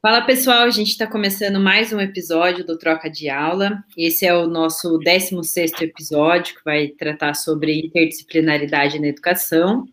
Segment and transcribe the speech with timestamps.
[0.00, 3.82] Fala pessoal, a gente está começando mais um episódio do Troca de Aula.
[3.96, 9.88] Esse é o nosso 16 episódio, que vai tratar sobre interdisciplinaridade na educação.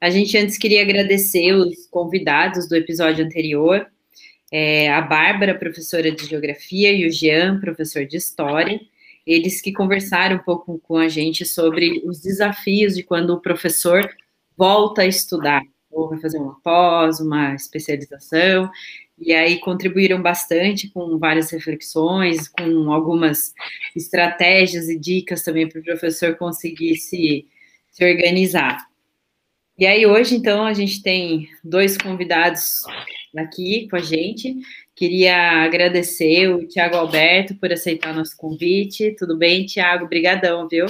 [0.00, 3.86] A gente antes queria agradecer os convidados do episódio anterior,
[4.50, 8.80] é, a Bárbara, professora de Geografia, e o Jean, professor de História.
[9.26, 14.08] Eles que conversaram um pouco com a gente sobre os desafios de quando o professor
[14.56, 18.70] volta a estudar, ou vai fazer uma pós, uma especialização,
[19.24, 23.52] e aí contribuíram bastante com várias reflexões, com algumas
[23.94, 27.46] estratégias e dicas também para o professor conseguir se,
[27.90, 28.78] se organizar.
[29.78, 32.82] E aí hoje, então, a gente tem dois convidados
[33.36, 34.54] aqui com a gente.
[34.94, 39.16] Queria agradecer o Tiago Alberto por aceitar nosso convite.
[39.18, 40.04] Tudo bem, Tiago?
[40.04, 40.86] Obrigadão, viu?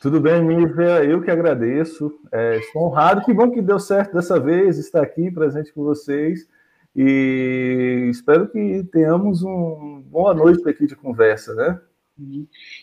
[0.00, 1.04] Tudo bem, Nívia?
[1.04, 2.18] Eu que agradeço.
[2.32, 3.22] É, estou honrado.
[3.24, 6.48] Que bom que deu certo dessa vez estar aqui presente com vocês.
[6.94, 11.80] E espero que tenhamos uma boa noite aqui de conversa, né?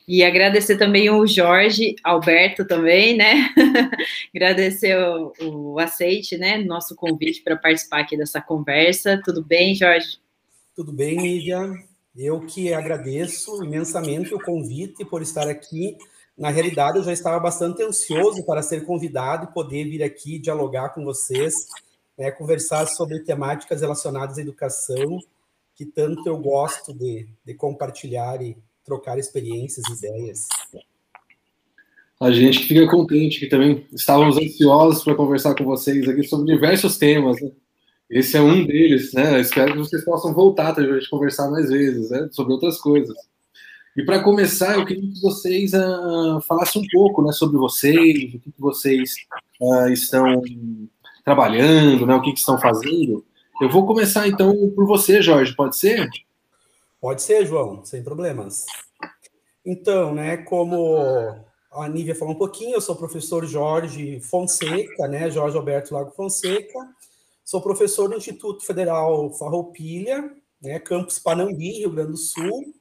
[0.08, 3.50] E agradecer também o Jorge Alberto também, né?
[4.36, 6.58] agradecer o, o aceite, né?
[6.58, 9.22] Nosso convite para participar aqui dessa conversa.
[9.24, 10.18] Tudo bem, Jorge?
[10.76, 11.72] Tudo bem, Nívia.
[12.18, 15.96] Eu que agradeço imensamente o convite por estar aqui.
[16.36, 20.90] Na realidade, eu já estava bastante ansioso para ser convidado e poder vir aqui dialogar
[20.90, 21.68] com vocês
[22.20, 25.20] né, conversar sobre temáticas relacionadas à educação,
[25.74, 30.48] que tanto eu gosto de, de compartilhar e trocar experiências, ideias.
[32.20, 36.98] A gente fica contente que também estávamos ansiosos para conversar com vocês aqui sobre diversos
[36.98, 37.42] temas.
[37.42, 37.52] Né?
[38.10, 39.40] Esse é um deles, né?
[39.40, 42.28] Espero que vocês possam voltar para a gente conversar mais vezes, né?
[42.32, 43.16] Sobre outras coisas.
[43.96, 48.40] E para começar, eu queria que vocês uh, falassem um pouco, né, sobre vocês, o
[48.40, 49.16] que vocês
[49.62, 50.42] uh, estão
[51.30, 52.16] trabalhando, né?
[52.16, 53.24] O que, que estão fazendo.
[53.62, 56.10] Eu vou começar então por você, Jorge, pode ser?
[57.00, 58.66] Pode ser, João, sem problemas.
[59.64, 60.98] Então, né, como
[61.72, 66.80] a Nívia falou um pouquinho, eu sou professor Jorge Fonseca, né, Jorge Alberto Lago Fonseca,
[67.46, 72.74] sou professor do Instituto Federal Farroupilha, né, campus Panambi, Rio Grande do Sul,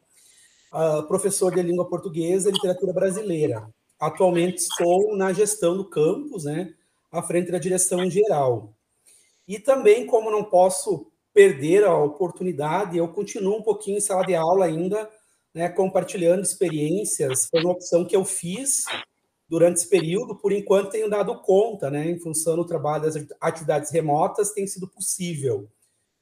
[0.73, 3.69] uh, professor de língua portuguesa e literatura brasileira.
[4.01, 6.73] Atualmente estou na gestão do campus, né,
[7.11, 8.75] à frente da direção geral.
[9.47, 14.35] E também, como não posso perder a oportunidade, eu continuo um pouquinho em sala de
[14.35, 15.09] aula ainda,
[15.55, 17.47] né, compartilhando experiências.
[17.47, 18.85] Foi uma opção que eu fiz
[19.49, 23.91] durante esse período, por enquanto tenho dado conta, né, em função do trabalho das atividades
[23.91, 25.71] remotas, tem sido possível.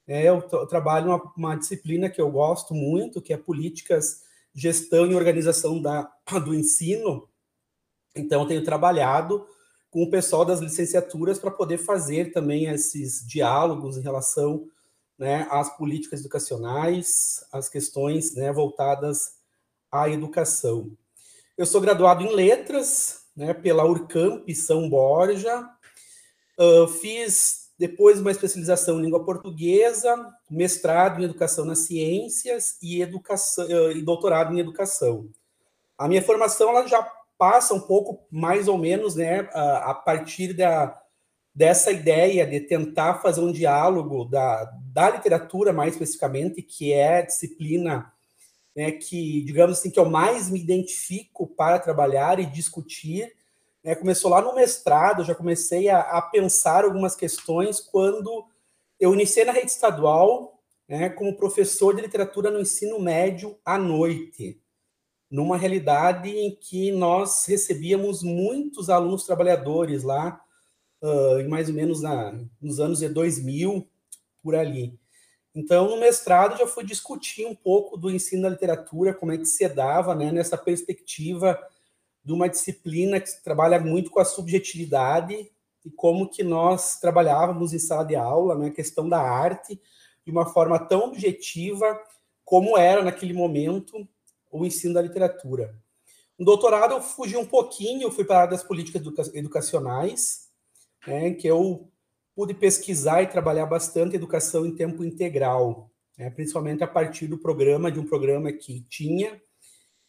[0.07, 4.21] É, eu, eu trabalho uma, uma disciplina que eu gosto muito, que é políticas,
[4.53, 6.09] gestão e organização da,
[6.45, 7.27] do ensino.
[8.15, 9.45] Então, tenho trabalhado
[9.97, 14.69] com o pessoal das licenciaturas para poder fazer também esses diálogos em relação
[15.17, 19.37] né, às políticas educacionais, às questões né, voltadas
[19.91, 20.91] à educação.
[21.57, 25.67] Eu sou graduado em letras né, pela Urcamp São Borja,
[26.59, 33.65] uh, fiz depois uma especialização em língua portuguesa, mestrado em educação nas ciências e, educação,
[33.65, 35.27] uh, e doutorado em educação.
[35.97, 37.01] A minha formação ela já
[37.37, 40.99] passa um pouco mais ou menos né, a, a partir da,
[41.53, 47.25] dessa ideia de tentar fazer um diálogo da, da literatura, mais especificamente, que é a
[47.25, 48.11] disciplina
[48.75, 53.35] né, que, digamos assim, que eu mais me identifico para trabalhar e discutir.
[53.83, 58.45] Né, começou lá no mestrado, já comecei a, a, pensar algumas questões quando
[58.99, 64.61] eu iniciei na rede estadual né, como professor de literatura no ensino médio à noite
[65.29, 70.41] numa realidade em que nós recebíamos muitos alunos trabalhadores lá,
[71.01, 73.87] uh, mais ou menos na, nos anos de 2000,
[74.41, 74.97] por ali.
[75.53, 79.45] Então, no mestrado, já fui discutir um pouco do ensino da literatura, como é que
[79.45, 81.59] se dava né, nessa perspectiva
[82.23, 85.49] de uma disciplina que trabalha muito com a subjetividade
[85.83, 89.81] e como que nós trabalhávamos em sala de aula, né, a questão da arte,
[90.25, 91.99] de uma forma tão objetiva
[92.45, 94.07] como era naquele momento
[94.51, 95.75] o ensino da literatura.
[96.37, 99.01] No doutorado, eu fugi um pouquinho, eu fui para a área das políticas
[99.33, 100.47] educacionais,
[101.05, 101.89] né, que eu
[102.35, 107.91] pude pesquisar e trabalhar bastante educação em tempo integral, né, principalmente a partir do programa,
[107.91, 109.41] de um programa que tinha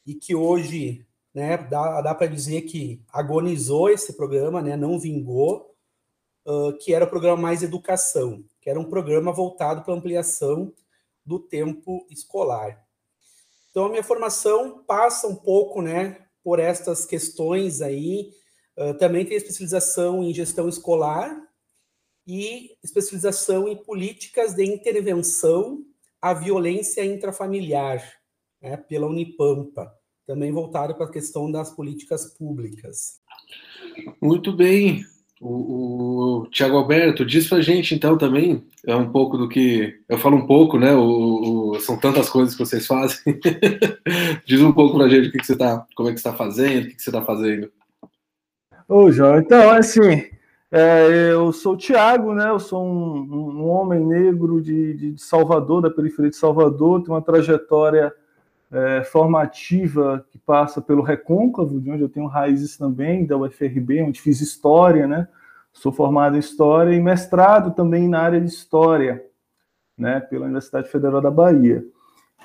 [0.06, 5.75] e que hoje né, dá, dá para dizer que agonizou esse programa, né, não vingou,
[6.46, 10.73] uh, que era o programa Mais Educação, que era um programa voltado para ampliação
[11.25, 12.88] do tempo escolar.
[13.79, 18.33] Então, a minha formação passa um pouco, né, por estas questões aí.
[18.77, 21.41] Uh, também tem especialização em gestão escolar
[22.27, 25.85] e especialização em políticas de intervenção
[26.21, 28.03] a violência intrafamiliar,
[28.61, 29.97] né, pela Unipampa,
[30.27, 33.21] também voltado para a questão das políticas públicas.
[34.21, 35.05] Muito bem.
[35.40, 39.94] O, o Tiago Alberto diz para a gente, então, também, é um pouco do que.
[40.08, 40.93] Eu falo um pouco, né?
[40.94, 43.38] O, o, são tantas coisas que vocês fazem.
[44.44, 46.29] diz um pouco para a gente o que, que você tá, como é que você
[46.29, 47.70] está fazendo, o que, que você está fazendo.
[48.88, 50.25] Ô, João, então, assim,
[50.73, 52.50] é, eu sou o Tiago, né?
[52.50, 57.23] Eu sou um, um homem negro de, de, Salvador, da periferia de Salvador, tenho uma
[57.23, 58.12] trajetória
[58.70, 64.20] é, formativa que passa pelo Recôncavo, de onde eu tenho raízes também, da UFRB, onde
[64.20, 65.29] fiz História, né?
[65.73, 69.25] Sou formado em História e mestrado também na área de História,
[69.97, 70.20] né?
[70.20, 71.85] Pela Universidade Federal da Bahia.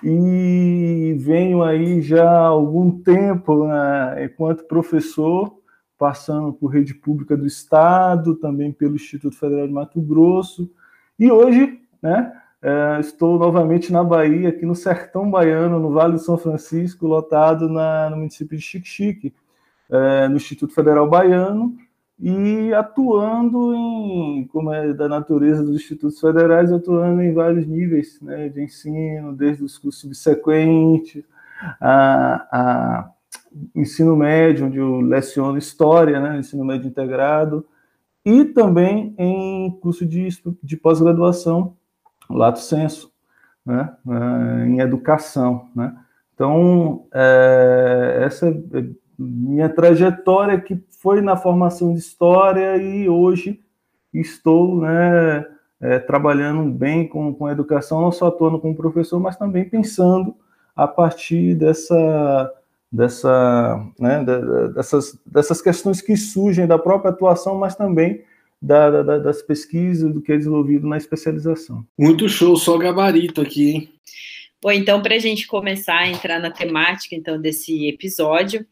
[0.02, 5.58] E venho aí já há algum tempo, né, enquanto professor,
[5.98, 10.70] passando por rede pública do Estado, também pelo Instituto Federal de Mato Grosso,
[11.18, 16.20] e hoje, né, é, estou novamente na Bahia, aqui no Sertão Baiano, no Vale do
[16.20, 19.34] São Francisco, lotado na, no município de Xique-Xique,
[19.90, 21.76] é, no Instituto Federal Baiano,
[22.18, 28.48] e atuando em, como é da natureza dos institutos federais, atuando em vários níveis né,
[28.48, 31.22] de ensino, desde os cursos subsequentes,
[31.82, 33.12] a, a
[33.76, 37.66] ensino médio, onde eu leciono história, né, ensino médio integrado,
[38.24, 40.30] e também em curso de,
[40.64, 41.76] de pós-graduação,
[42.30, 43.12] lato senso,
[43.66, 45.68] né, eh, em educação.
[45.76, 45.96] Né.
[46.34, 48.54] Então, é, essa é
[49.18, 53.62] minha trajetória que foi na formação de história e hoje
[54.14, 55.46] estou né,
[55.80, 60.36] é, trabalhando bem com, com a educação, não só atuando como professor, mas também pensando
[60.76, 62.52] a partir dessa
[62.94, 64.24] dessa, né,
[64.76, 68.24] dessas, dessas questões que surgem da própria atuação, mas também
[68.64, 71.86] da, da, das pesquisas, do que é desenvolvido na especialização.
[72.00, 73.90] Muito show, só gabarito aqui, hein?
[74.62, 78.66] Bom, então, para a gente começar a entrar na temática então desse episódio,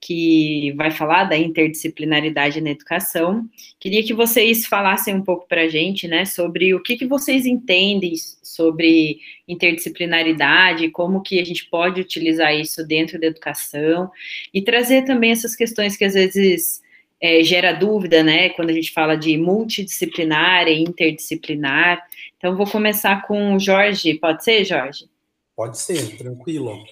[0.00, 3.46] que vai falar da interdisciplinaridade na educação.
[3.78, 7.46] Queria que vocês falassem um pouco para a gente, né, sobre o que, que vocês
[7.46, 9.18] entendem sobre
[9.48, 14.10] interdisciplinaridade, como que a gente pode utilizar isso dentro da educação
[14.52, 16.83] e trazer também essas questões que às vezes
[17.24, 22.06] é, gera dúvida, né, quando a gente fala de multidisciplinar e interdisciplinar.
[22.36, 24.12] Então, vou começar com o Jorge.
[24.18, 25.08] Pode ser, Jorge?
[25.56, 26.84] Pode ser, tranquilo.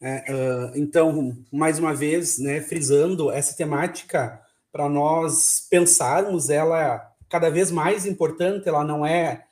[0.00, 4.40] É, uh, então, mais uma vez, né, frisando essa temática
[4.70, 9.42] para nós pensarmos, ela cada vez mais importante, ela não é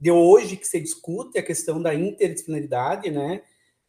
[0.00, 3.42] de hoje que se discute a questão da interdisciplinaridade, né?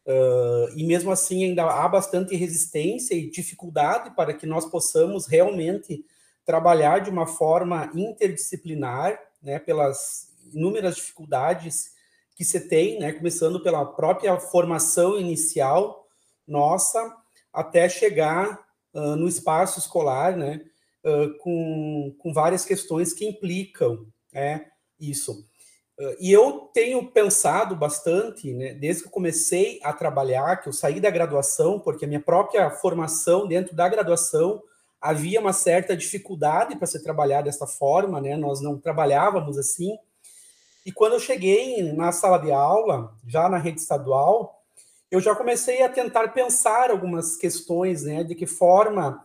[0.06, 6.04] Uh, e mesmo assim ainda há bastante resistência e dificuldade para que nós possamos realmente
[6.44, 9.58] trabalhar de uma forma interdisciplinar, né?
[9.58, 11.92] Pelas inúmeras dificuldades
[12.34, 13.12] que se tem, né?
[13.12, 16.06] Começando pela própria formação inicial
[16.46, 17.14] nossa
[17.52, 18.58] até chegar
[18.92, 20.60] uh, no espaço escolar, né,
[21.04, 24.66] uh, com, com várias questões que implicam né,
[24.98, 25.48] isso.
[26.00, 30.72] Uh, e eu tenho pensado bastante, né, desde que eu comecei a trabalhar, que eu
[30.72, 34.62] saí da graduação, porque a minha própria formação dentro da graduação
[34.98, 39.98] havia uma certa dificuldade para se trabalhar dessa forma, né, nós não trabalhávamos assim.
[40.86, 44.58] E quando eu cheguei na sala de aula, já na rede estadual,
[45.10, 49.22] eu já comecei a tentar pensar algumas questões, né, de que forma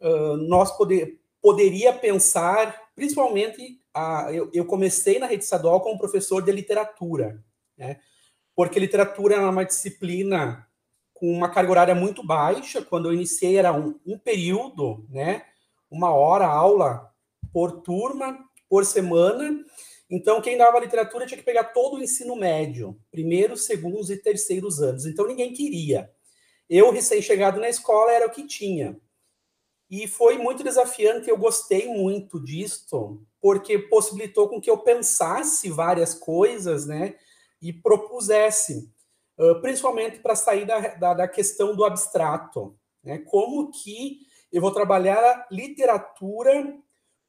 [0.00, 6.42] uh, nós poder, poderia pensar, principalmente, a, eu, eu, comecei na rede estadual como professor
[6.42, 7.42] de literatura,
[7.76, 8.00] né,
[8.54, 10.66] porque literatura é uma disciplina
[11.12, 15.44] com uma carga horária muito baixa, quando eu iniciei era um, um período, né,
[15.90, 17.10] uma hora aula
[17.52, 19.64] por turma, por semana,
[20.10, 24.80] então, quem dava literatura tinha que pegar todo o ensino médio, primeiros, segundos e terceiros
[24.80, 25.06] anos.
[25.06, 26.10] Então, ninguém queria.
[26.68, 28.96] Eu, recém-chegado na escola, era o que tinha.
[29.94, 36.14] E foi muito desafiante, eu gostei muito disto, porque possibilitou com que eu pensasse várias
[36.14, 37.14] coisas, né?
[37.62, 38.92] E propusesse,
[39.60, 43.18] principalmente para sair da, da, da questão do abstrato, né?
[43.18, 44.22] Como que
[44.52, 46.76] eu vou trabalhar a literatura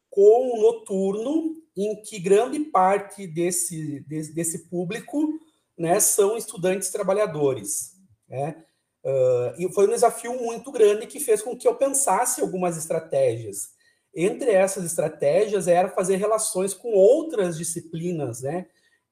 [0.10, 5.40] com o noturno em que grande parte desse, desse, desse público
[5.78, 7.92] né, são estudantes trabalhadores.
[8.28, 8.66] Né?
[9.06, 13.70] Uh, e foi um desafio muito grande que fez com que eu pensasse algumas estratégias.
[14.16, 18.66] Entre essas estratégias era fazer relações com outras disciplinas, né?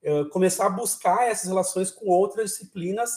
[0.03, 3.11] Uh, começar a buscar essas relações com outras disciplinas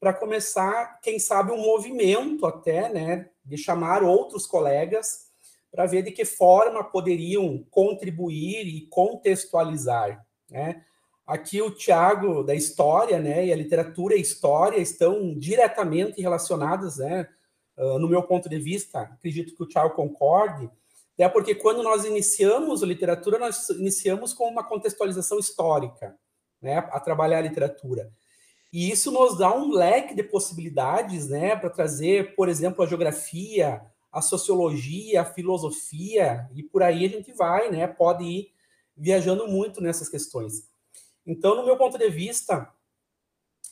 [0.00, 5.28] para começar, quem sabe, um movimento até, né, de chamar outros colegas
[5.70, 10.84] para ver de que forma poderiam contribuir e contextualizar né,
[11.28, 16.96] Aqui o Tiago da história, né, e a literatura e a história estão diretamente relacionadas,
[16.96, 17.28] né,
[17.76, 20.70] uh, no meu ponto de vista, acredito que o Tiago concorde,
[21.18, 26.16] é porque quando nós iniciamos a literatura, nós iniciamos com uma contextualização histórica,
[26.62, 28.10] né, a trabalhar a literatura.
[28.72, 33.82] E isso nos dá um leque de possibilidades, né, para trazer, por exemplo, a geografia,
[34.10, 38.50] a sociologia, a filosofia, e por aí a gente vai, né, pode ir
[38.96, 40.66] viajando muito nessas questões.
[41.28, 42.72] Então, no meu ponto de vista,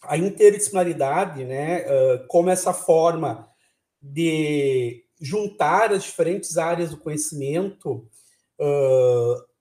[0.02, 1.84] a interdisciplinaridade, né,
[2.28, 3.50] como essa forma
[4.00, 8.06] de juntar as diferentes áreas do conhecimento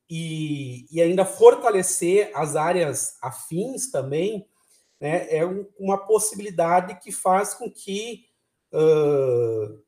[0.10, 4.46] e, e ainda fortalecer as áreas afins também,
[5.00, 5.46] né, é
[5.80, 8.25] uma possibilidade que faz com que
[8.74, 9.82] uh,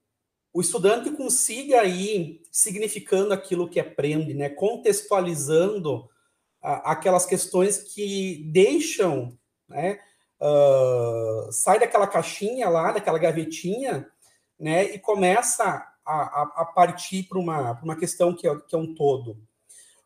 [0.54, 6.10] o estudante consiga ir significando aquilo que aprende, né, contextualizando
[6.62, 9.38] aquelas questões que deixam,
[9.68, 10.00] né,
[10.42, 14.10] uh, sai daquela caixinha lá, daquela gavetinha,
[14.60, 18.94] né, e começa a, a, partir para uma, uma questão que é, que é um
[18.94, 19.38] todo.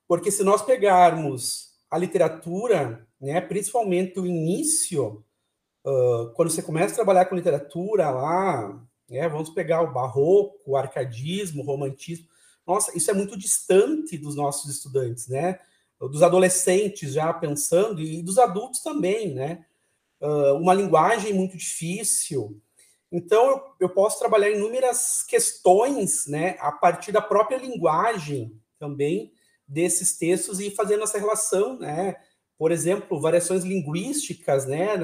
[0.08, 5.24] Porque se nós pegarmos a literatura, né, principalmente o início,
[5.86, 10.77] uh, quando você começa a trabalhar com literatura lá, né, vamos pegar o barroco, o
[10.77, 12.27] arcadismo, o romantismo,
[12.65, 15.60] nossa, isso é muito distante dos nossos estudantes, né?
[16.10, 19.65] Dos adolescentes já pensando, e dos adultos também, né?
[20.20, 22.60] Uh, uma linguagem muito difícil.
[23.12, 29.34] Então, eu, eu posso trabalhar inúmeras questões, né, a partir da própria linguagem também
[29.67, 32.15] desses textos e fazendo essa relação, né?
[32.58, 34.98] Por exemplo, variações linguísticas, né?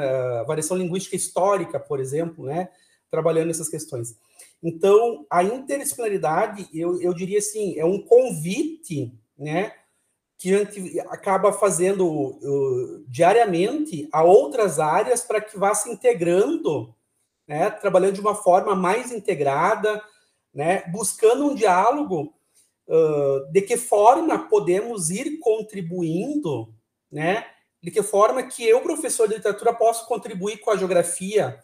[0.45, 2.69] variação linguística histórica, por exemplo, né?
[3.09, 4.15] Trabalhando essas questões.
[4.61, 9.73] Então, a interdisciplinaridade, eu, eu diria assim, é um convite, né?
[10.37, 16.93] Que a gente acaba fazendo uh, diariamente a outras áreas para que vá se integrando,
[17.47, 20.01] né, trabalhando de uma forma mais integrada,
[20.53, 22.33] né, buscando um diálogo
[22.87, 26.71] uh, de que forma podemos ir contribuindo,
[27.11, 27.47] né,
[27.81, 31.59] de que forma que eu, professor de literatura, posso contribuir com a geografia,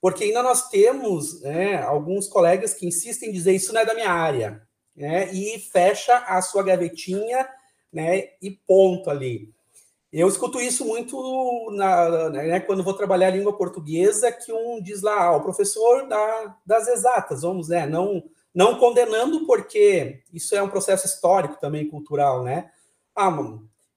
[0.00, 3.94] porque ainda nós temos né, alguns colegas que insistem em dizer isso não é da
[3.94, 4.62] minha área,
[4.96, 7.46] né, e fecha a sua gavetinha
[7.92, 8.30] né?
[8.40, 9.52] E ponto ali.
[10.10, 15.02] Eu escuto isso muito na, né, quando vou trabalhar a língua portuguesa, que um diz
[15.02, 17.86] lá, ah, o professor da, das exatas, vamos, né?
[17.86, 22.70] Não, não condenando, porque isso é um processo histórico também, cultural, né?
[23.14, 23.30] Ah,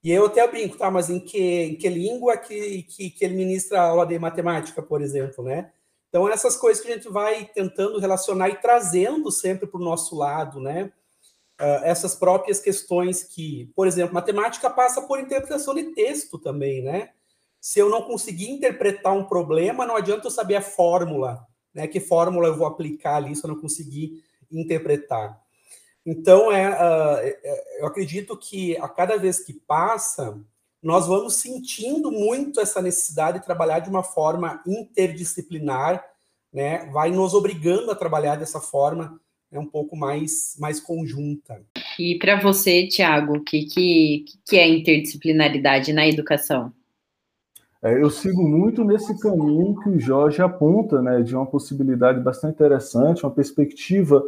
[0.04, 0.92] e eu até brinco, tá?
[0.92, 4.82] Mas em que, em que língua que, que, que ele ministra a aula de matemática,
[4.82, 5.72] por exemplo, né?
[6.10, 10.14] Então, essas coisas que a gente vai tentando relacionar e trazendo sempre para o nosso
[10.14, 10.92] lado, né?
[11.62, 17.12] Uh, essas próprias questões que, por exemplo, matemática passa por interpretação de texto também, né?
[17.60, 21.88] Se eu não conseguir interpretar um problema, não adianta eu saber a fórmula, né?
[21.88, 25.40] Que fórmula eu vou aplicar ali se eu não conseguir interpretar.
[26.04, 27.38] Então, é, uh,
[27.80, 30.40] eu acredito que a cada vez que passa,
[30.82, 36.04] nós vamos sentindo muito essa necessidade de trabalhar de uma forma interdisciplinar,
[36.52, 36.90] né?
[36.92, 41.62] Vai nos obrigando a trabalhar dessa forma é um pouco mais, mais conjunta.
[42.00, 46.72] E para você, Tiago, o que, que, que é interdisciplinaridade na educação?
[47.84, 52.54] É, eu sigo muito nesse caminho que o Jorge aponta, né, de uma possibilidade bastante
[52.54, 54.24] interessante, uma perspectiva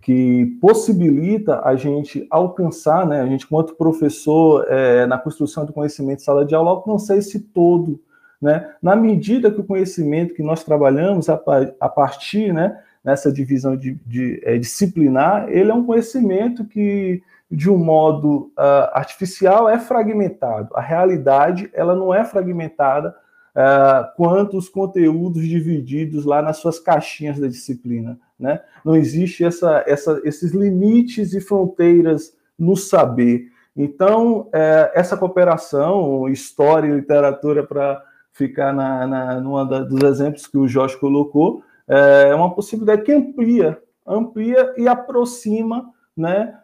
[0.00, 6.20] que possibilita a gente alcançar, né, a gente, quanto professor, é, na construção do conhecimento
[6.20, 8.00] em sala de aula, alcançar esse todo,
[8.40, 11.40] né, na medida que o conhecimento que nós trabalhamos a,
[11.80, 12.78] a partir, né,
[13.08, 18.92] nessa divisão de, de é, disciplinar, ele é um conhecimento que, de um modo uh,
[18.92, 20.68] artificial, é fragmentado.
[20.74, 23.16] A realidade, ela não é fragmentada
[23.56, 28.18] uh, quanto os conteúdos divididos lá nas suas caixinhas da disciplina.
[28.38, 28.60] Né?
[28.84, 33.46] Não existe essa, essa, esses limites e fronteiras no saber.
[33.74, 40.46] Então, é, essa cooperação, história e literatura, para ficar na, na, numa da, dos exemplos
[40.46, 46.58] que o Jorge colocou, é uma possibilidade que amplia, amplia e aproxima né,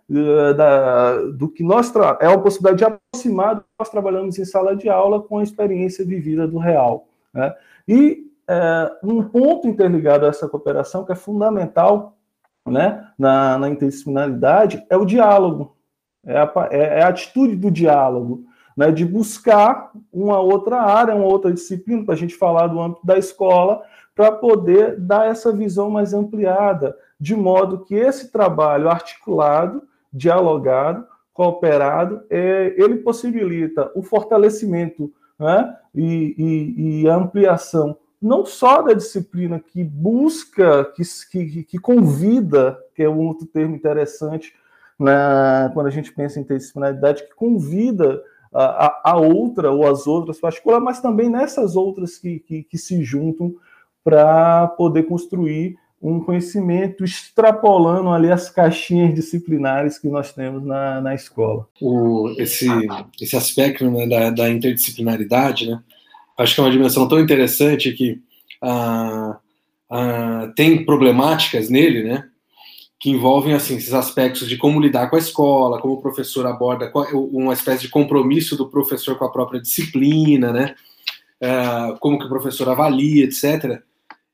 [0.56, 4.74] da, do que nós é uma possibilidade de aproximar do que nós trabalhamos em sala
[4.74, 7.06] de aula com a experiência vivida do real.
[7.32, 7.54] Né?
[7.86, 12.16] E é, um ponto interligado a essa cooperação que é fundamental
[12.66, 15.76] né, na, na interdisciplinaridade é o diálogo,
[16.26, 18.44] é a, é, é a atitude do diálogo,
[18.76, 23.06] né, de buscar uma outra área, uma outra disciplina, para a gente falar do âmbito
[23.06, 23.82] da escola,
[24.14, 32.22] para poder dar essa visão mais ampliada, de modo que esse trabalho articulado, dialogado, cooperado,
[32.30, 35.76] é, ele possibilita o fortalecimento né?
[35.94, 42.78] e, e, e a ampliação não só da disciplina que busca, que, que, que convida,
[42.94, 44.54] que é um outro termo interessante
[44.98, 50.06] na, quando a gente pensa em interdisciplinaridade, que convida a, a, a outra ou as
[50.06, 53.54] outras particulares, mas também nessas outras que, que, que se juntam
[54.04, 61.14] para poder construir um conhecimento extrapolando ali as caixinhas disciplinares que nós temos na, na
[61.14, 61.66] escola.
[61.80, 62.68] O, esse,
[63.18, 65.80] esse aspecto né, da, da interdisciplinaridade, né,
[66.36, 68.20] acho que é uma dimensão tão interessante que
[68.60, 69.38] ah,
[69.90, 72.28] ah, tem problemáticas nele, né?
[72.98, 76.90] Que envolvem assim esses aspectos de como lidar com a escola, como o professor aborda
[77.14, 80.74] uma espécie de compromisso do professor com a própria disciplina, né?
[81.42, 83.82] Ah, como que o professor avalia, etc.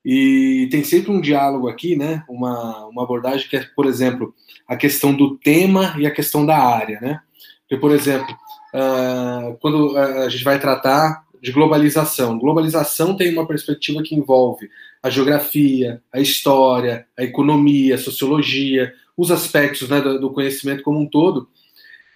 [0.05, 2.25] E tem sempre um diálogo aqui, né?
[2.29, 4.35] Uma, uma abordagem que é, por exemplo,
[4.67, 7.21] a questão do tema e a questão da área, né?
[7.63, 8.35] Porque, por exemplo,
[8.75, 12.39] uh, quando a gente vai tratar de globalização.
[12.39, 14.69] Globalização tem uma perspectiva que envolve
[15.03, 21.07] a geografia, a história, a economia, a sociologia, os aspectos né, do conhecimento como um
[21.07, 21.49] todo.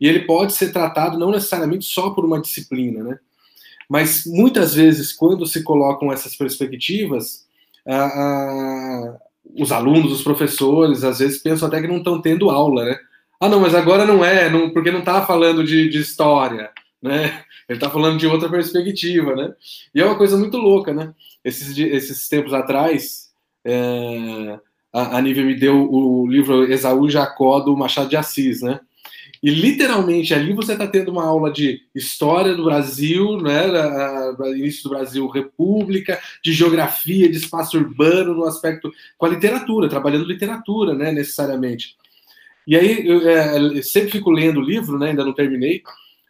[0.00, 3.19] E ele pode ser tratado não necessariamente só por uma disciplina, né?
[3.88, 7.44] Mas muitas vezes, quando se colocam essas perspectivas,
[9.55, 12.99] os alunos, os professores, às vezes pensam até que não estão tendo aula, né?
[13.41, 16.71] Ah, não, mas agora não é, não, porque não está falando de, de história,
[17.03, 17.45] né?
[17.69, 19.55] Ele está falando de outra perspectiva, né?
[19.95, 21.14] E é uma coisa muito louca, né?
[21.45, 23.31] Esses, esses tempos atrás,
[23.64, 24.59] é,
[24.93, 28.81] a, a Nívia me deu o livro Esaú Jacó do Machado de Assis, né?
[29.45, 33.67] E literalmente ali você está tendo uma aula de história do Brasil, né,
[34.57, 40.25] início do Brasil, República, de geografia, de espaço urbano, no aspecto com a literatura, trabalhando
[40.25, 41.95] literatura, né, necessariamente.
[42.67, 45.83] E aí eu, é, eu sempre fico lendo o livro, né, ainda não terminei,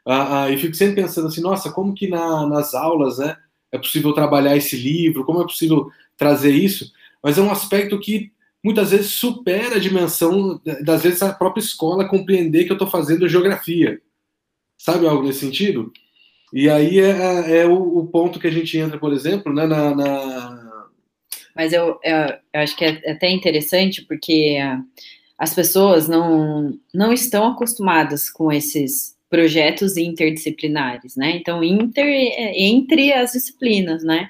[0.05, 3.37] ah, ah, e fico sempre pensando assim, nossa, como que na, nas aulas, né,
[3.71, 6.91] é possível trabalhar esse livro, como é possível trazer isso,
[7.23, 8.33] mas é um aspecto que
[8.65, 13.29] muitas vezes supera a dimensão das vezes a própria escola compreender que eu estou fazendo
[13.29, 14.01] geografia,
[14.79, 15.93] sabe algo nesse sentido?
[16.51, 19.67] E aí é, é, é o, o, ponto que a gente entra, por exemplo, né,
[19.67, 20.89] na, na...
[21.55, 22.17] Mas eu, eu,
[22.53, 24.57] eu, acho que é até interessante porque
[25.37, 31.37] as pessoas não, não estão acostumadas com esses projetos interdisciplinares, né?
[31.37, 34.29] Então, inter, é, entre as disciplinas, né?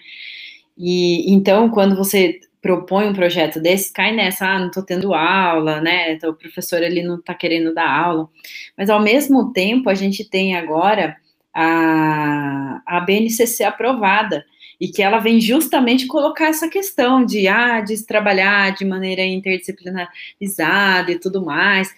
[0.77, 5.83] E então, quando você propõe um projeto desse, cai nessa, ah, não estou tendo aula,
[5.83, 6.13] né?
[6.13, 8.27] Então, o professor ele não está querendo dar aula.
[8.75, 11.15] Mas ao mesmo tempo, a gente tem agora
[11.53, 14.47] a, a BNCC aprovada
[14.81, 21.13] e que ela vem justamente colocar essa questão de, ah, de trabalhar de maneira interdisciplinarizada
[21.13, 21.95] e tudo mais.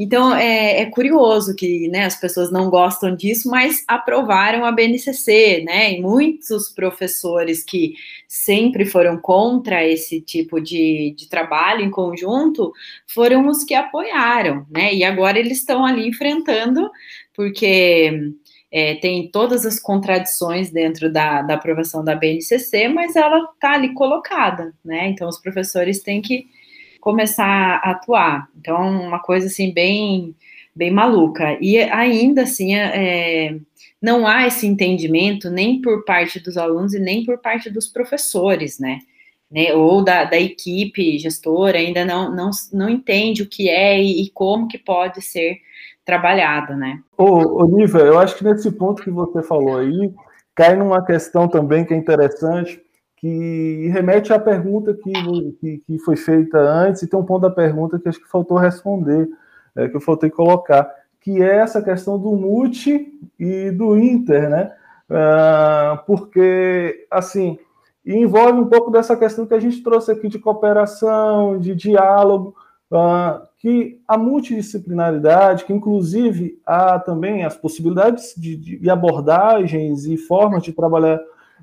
[0.00, 5.64] Então, é, é, curioso que né, as pessoas não gostam disso, mas aprovaram a BNCC,
[5.66, 5.94] né?
[5.94, 7.94] E muitos professores que
[8.28, 12.72] sempre foram contra esse tipo de, de trabalho em conjunto
[13.08, 14.94] foram os que apoiaram, né?
[14.94, 16.88] E agora eles estão ali enfrentando,
[17.34, 18.34] porque
[18.70, 23.92] é, tem todas as contradições dentro da, da aprovação da BNCC, mas ela está ali
[23.94, 25.08] colocada, né?
[25.08, 26.46] Então, os professores têm que
[27.08, 28.50] começar a atuar.
[28.60, 30.34] Então, uma coisa assim bem
[30.76, 31.56] bem maluca.
[31.58, 33.56] E ainda assim, é,
[34.00, 38.78] não há esse entendimento nem por parte dos alunos e nem por parte dos professores,
[38.78, 38.98] né?
[39.50, 39.74] né?
[39.74, 44.30] Ou da, da equipe gestora ainda não, não, não entende o que é e, e
[44.30, 45.56] como que pode ser
[46.04, 47.00] trabalhado, né?
[47.16, 50.12] Ô, Olivia, eu acho que nesse ponto que você falou aí,
[50.54, 52.80] cai numa questão também que é interessante,
[53.20, 55.12] que remete à pergunta que,
[55.60, 58.56] que, que, foi feita antes, e tem um ponto da pergunta que acho que faltou
[58.56, 59.28] responder,
[59.76, 60.88] é, que eu faltei colocar,
[61.20, 64.72] que é essa questão do multi e do inter, né?
[65.10, 67.58] Uh, porque, assim,
[68.06, 72.54] envolve um pouco dessa questão que a gente trouxe aqui de cooperação, de diálogo,
[72.92, 80.62] uh, que a multidisciplinaridade, que inclusive há também as possibilidades de, de abordagens e formas
[80.62, 81.18] de trabalhar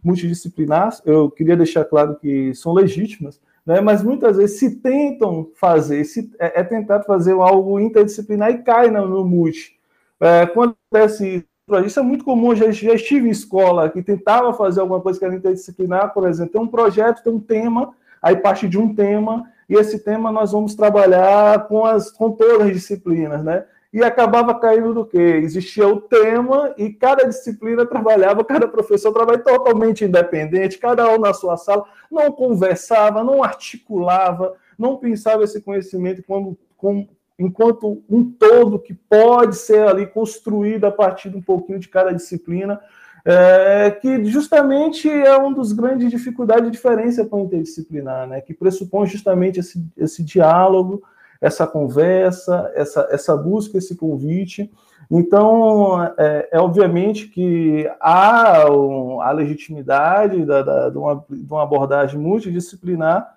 [0.06, 6.04] multidisciplinares, eu queria deixar claro que são legítimas, né, mas muitas vezes se tentam fazer,
[6.04, 9.76] se, é, é fazer algo interdisciplinar e cai no, no multi.
[10.20, 11.44] É, quando acontece
[11.86, 15.26] isso, é muito comum, já, já estive em escola que tentava fazer alguma coisa que
[15.26, 19.50] era interdisciplinar, por exemplo, tem um projeto, tem um tema, aí parte de um tema,
[19.68, 23.66] e esse tema nós vamos trabalhar com, as, com todas as disciplinas, né?
[23.96, 25.40] E acabava caindo do quê?
[25.42, 31.34] Existia o tema e cada disciplina trabalhava, cada professor trabalhava totalmente independente, cada um na
[31.34, 37.08] sua sala, não conversava, não articulava, não pensava esse conhecimento como, como,
[37.40, 42.12] enquanto um todo que pode ser ali construído a partir de um pouquinho de cada
[42.12, 42.82] disciplina.
[43.24, 48.42] é, que justamente é um dos grandes dificuldades de diferença com o interdisciplinar, né?
[48.42, 51.02] que pressupõe justamente esse, esse diálogo,
[51.40, 54.72] essa conversa, essa, essa busca, esse convite.
[55.10, 62.20] Então, é, é obviamente que há a legitimidade da, da, de, uma, de uma abordagem
[62.20, 63.34] multidisciplinar,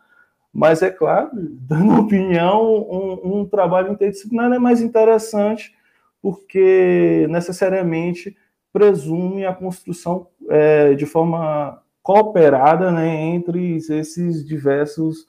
[0.53, 5.77] mas é claro, dando opinião, um, um trabalho interdisciplinar é mais interessante
[6.21, 8.37] porque necessariamente
[8.73, 15.27] presume a construção é, de forma cooperada né, entre esses diversos,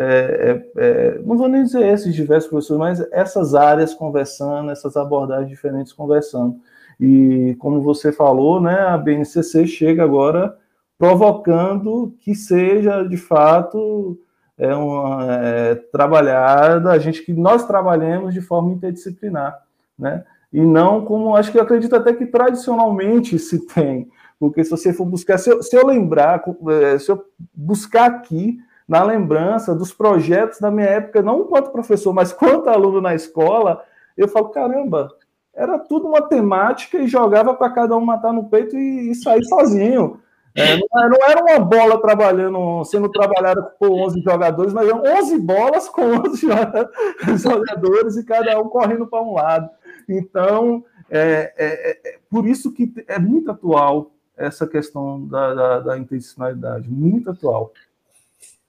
[0.00, 4.96] é, é, é, não vou nem dizer esses diversos professores, mas essas áreas conversando, essas
[4.96, 6.56] abordagens diferentes conversando.
[7.00, 10.56] E como você falou, né, a BNCC chega agora
[10.96, 14.18] provocando que seja de fato
[14.56, 19.56] é uma, é, trabalhada, a gente que nós trabalhemos de forma interdisciplinar,
[19.96, 20.24] né?
[20.52, 24.08] E não como acho que eu acredito até que tradicionalmente se tem,
[24.40, 26.42] porque se você for buscar, se eu, se eu lembrar,
[26.82, 28.58] é, se eu buscar aqui
[28.88, 33.84] na lembrança dos projetos da minha época, não enquanto professor, mas quanto aluno na escola,
[34.16, 35.10] eu falo, caramba,
[35.54, 39.44] era tudo uma temática e jogava para cada um matar no peito e, e sair
[39.44, 40.20] sozinho.
[40.54, 45.88] É, não era uma bola trabalhando, sendo trabalhada por 11 jogadores, mas eram 11 bolas
[45.88, 46.46] com 11
[47.38, 49.68] jogadores e cada um correndo para um lado.
[50.08, 55.98] Então, é, é, é, por isso que é muito atual essa questão da, da, da
[55.98, 57.72] intencionalidade, muito atual.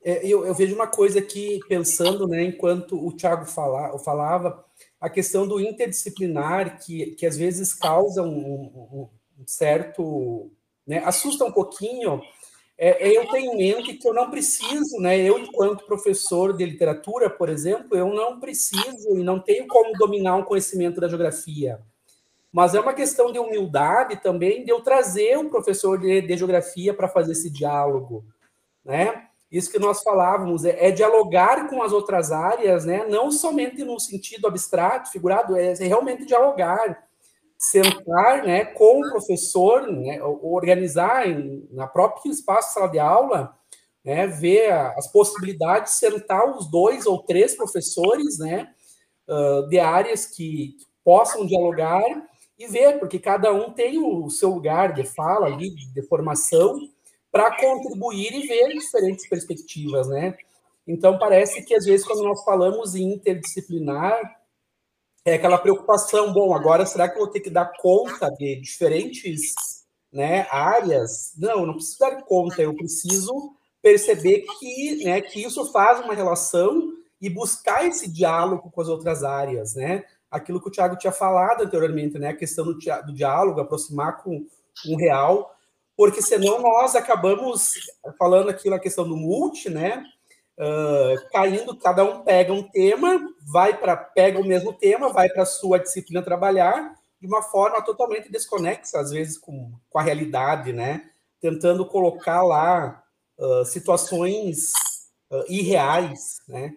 [0.03, 4.63] É, eu, eu, vejo uma coisa aqui, pensando, né, enquanto o Thiago fala, falava,
[4.99, 10.51] a questão do interdisciplinar, que, que às vezes causa um, um certo
[10.89, 12.19] né, assusta um pouquinho,
[12.75, 16.65] é, é, eu tenho em mente que eu não preciso, né, eu enquanto professor de
[16.65, 21.79] literatura, por exemplo, eu não preciso e não tenho como dominar um conhecimento da geografia.
[22.51, 26.91] Mas é uma questão de humildade também de eu trazer um professor de, de geografia
[26.91, 28.25] para fazer esse diálogo,
[28.83, 29.28] né?
[29.51, 33.05] Isso que nós falávamos é, é, dialogar com as outras áreas, né?
[33.07, 37.09] Não somente no sentido abstrato, figurado, é realmente dialogar
[37.59, 43.53] sentar né, com o professor, né, organizar em, na própria espaço sala de aula,
[44.01, 48.73] né, ver as possibilidades, sentar os dois ou três professores né,
[49.67, 52.01] de áreas que possam dialogar
[52.57, 56.79] e ver, porque cada um tem o seu lugar de fala ali, de formação,
[57.31, 60.35] para contribuir e ver diferentes perspectivas, né?
[60.87, 64.19] Então, parece que, às vezes, quando nós falamos em interdisciplinar,
[65.23, 69.53] é aquela preocupação, bom, agora será que eu vou ter que dar conta de diferentes
[70.11, 71.33] né, áreas?
[71.37, 76.93] Não, não preciso dar conta, eu preciso perceber que, né, que isso faz uma relação
[77.21, 80.03] e buscar esse diálogo com as outras áreas, né?
[80.31, 82.29] Aquilo que o Tiago tinha falado anteriormente, né?
[82.29, 84.45] A questão do, do diálogo, aproximar com
[84.87, 85.53] o real,
[85.99, 87.73] porque senão nós acabamos
[88.17, 90.01] falando aquilo, a questão do multi, né?
[90.57, 95.43] uh, caindo, cada um pega um tema, vai para pega o mesmo tema, vai para
[95.43, 100.71] a sua disciplina trabalhar de uma forma totalmente desconexa, às vezes com, com a realidade,
[100.71, 101.03] né?
[101.41, 103.03] Tentando colocar lá
[103.37, 104.71] uh, situações
[105.29, 106.75] uh, irreais, né?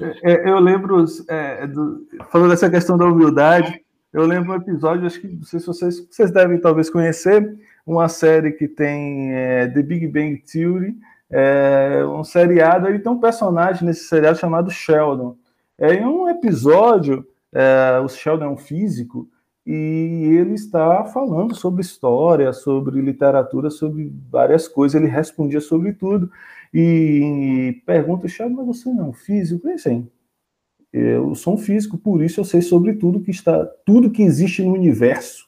[0.00, 5.06] É, é, eu lembro, é, do, falando dessa questão da humildade, eu lembro um episódio,
[5.06, 9.68] acho que não sei se vocês, vocês devem talvez conhecer, uma série que tem é,
[9.68, 10.96] The Big Bang Theory,
[11.30, 15.36] é, um seriado, ele tem um personagem nesse seriado chamado Sheldon.
[15.78, 19.28] É, em um episódio, é, o Sheldon é um físico
[19.64, 19.72] e
[20.38, 25.00] ele está falando sobre história, sobre literatura, sobre várias coisas.
[25.00, 26.30] Ele respondia sobre tudo
[26.74, 29.68] e pergunta, Sheldon, mas você não é um físico?
[29.68, 30.08] Eu sim.
[30.92, 34.62] Eu sou um físico, por isso eu sei sobre tudo que está, tudo que existe
[34.62, 35.45] no universo.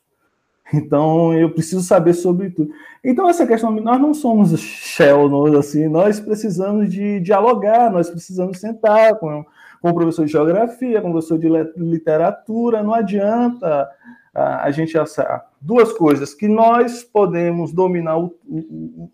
[0.73, 2.71] Então, eu preciso saber sobre tudo.
[3.03, 9.15] Então, essa questão, nós não somos Sheldon, assim, nós precisamos de dialogar, nós precisamos sentar
[9.19, 9.45] com,
[9.81, 13.89] com o professor de geografia, com o professor de literatura, não adianta
[14.35, 18.35] a, a gente achar duas coisas, que nós podemos dominar o,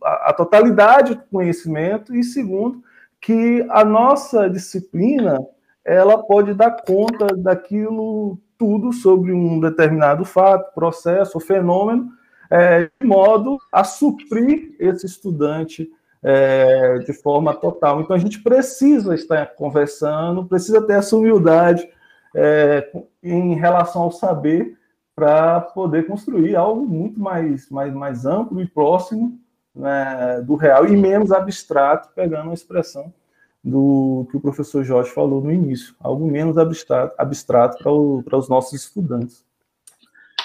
[0.03, 2.83] a, a totalidade do conhecimento, e segundo,
[3.21, 5.39] que a nossa disciplina,
[5.85, 12.11] ela pode dar conta daquilo tudo sobre um determinado fato, processo, fenômeno,
[12.51, 15.91] é, de modo a suprir esse estudante
[16.23, 18.01] é, de forma total.
[18.01, 21.89] Então, a gente precisa estar conversando, precisa ter essa humildade
[22.35, 22.91] é,
[23.23, 24.77] em relação ao saber
[25.15, 29.39] para poder construir algo muito mais, mais, mais amplo e próximo
[29.75, 33.13] né, do real e menos abstrato, pegando a expressão
[33.65, 38.37] do que o professor Jorge falou no início, algo menos abstrato, abstrato para, o, para
[38.37, 39.43] os nossos estudantes.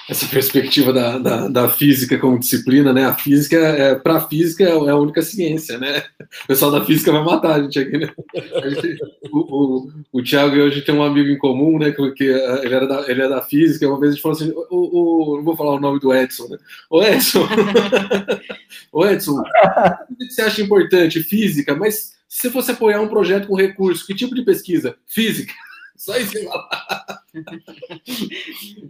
[0.10, 3.04] essa perspectiva da, da, da, física como disciplina, né?
[3.04, 6.02] A física, é, para a física, é a única ciência, né?
[6.46, 8.10] O pessoal da física vai matar a gente aqui, né?
[8.70, 8.98] Gente,
[9.34, 11.92] o, o, o Thiago e eu, a gente tem um amigo em comum, né?
[11.92, 15.34] Que ele, era da, ele é da física, uma vez a gente falou assim, o,
[15.34, 16.58] o, não vou falar o nome do Edson, né?
[16.90, 17.46] Ô Edson,
[18.94, 21.22] ô Edson, o que você acha importante?
[21.22, 24.96] Física, mas se você fosse apoiar um projeto com recurso, que tipo de pesquisa?
[25.08, 25.52] Física.
[25.98, 26.34] Só isso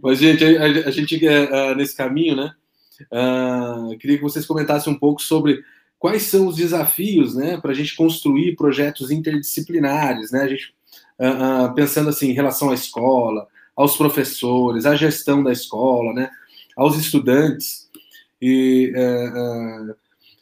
[0.02, 2.54] Mas, gente, a, a gente uh, nesse caminho, né?
[3.10, 5.64] Uh, queria que vocês comentassem um pouco sobre
[5.98, 10.42] quais são os desafios, né, para a gente construir projetos interdisciplinares, né?
[10.42, 10.74] A gente
[11.18, 16.30] uh, pensando assim em relação à escola, aos professores, à gestão da escola, né?
[16.76, 17.88] Aos estudantes
[18.40, 18.92] e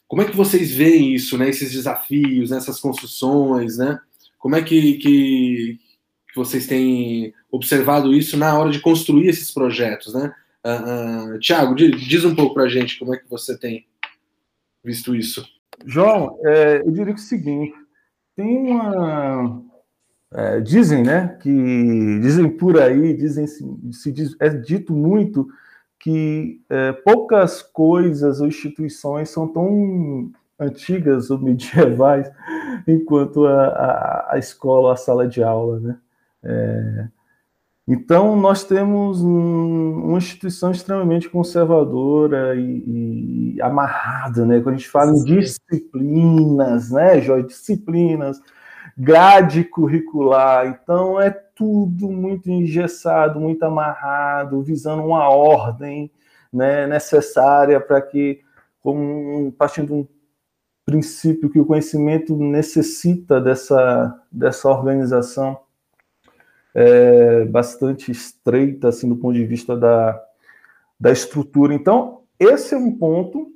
[0.09, 1.51] como é que vocês veem isso, né?
[1.51, 4.01] Esses desafios, né, essas construções, né?
[4.39, 5.79] Como é que, que,
[6.35, 10.33] vocês têm observado isso na hora de construir esses projetos, né?
[10.65, 13.87] Uh, uh, Tiago, diz um pouco para a gente como é que você tem
[14.83, 15.45] visto isso.
[15.85, 17.75] João, é, eu diria é o seguinte,
[18.35, 19.63] tem uma...
[20.31, 21.51] É, dizem, né, que
[22.21, 25.49] dizem por aí, dizem se, se diz, é dito muito
[26.01, 32.31] que é, poucas coisas ou instituições são tão antigas ou medievais
[32.87, 35.99] enquanto a, a, a escola, a sala de aula, né?
[36.43, 37.09] É,
[37.91, 44.61] então, nós temos um, uma instituição extremamente conservadora e, e, amarrada, né?
[44.61, 47.45] Quando a gente fala em disciplinas, né, Joy?
[47.45, 48.39] Disciplinas,
[48.99, 50.67] grade curricular.
[50.67, 56.11] Então, é tudo muito engessado, muito amarrado, visando uma ordem
[56.53, 58.41] né, necessária para que,
[58.83, 60.09] como partindo de um
[60.85, 65.61] princípio que o conhecimento necessita dessa, dessa organização
[66.75, 70.21] é, bastante estreita, assim, do ponto de vista da,
[70.99, 71.73] da estrutura.
[71.73, 73.53] Então, esse é um ponto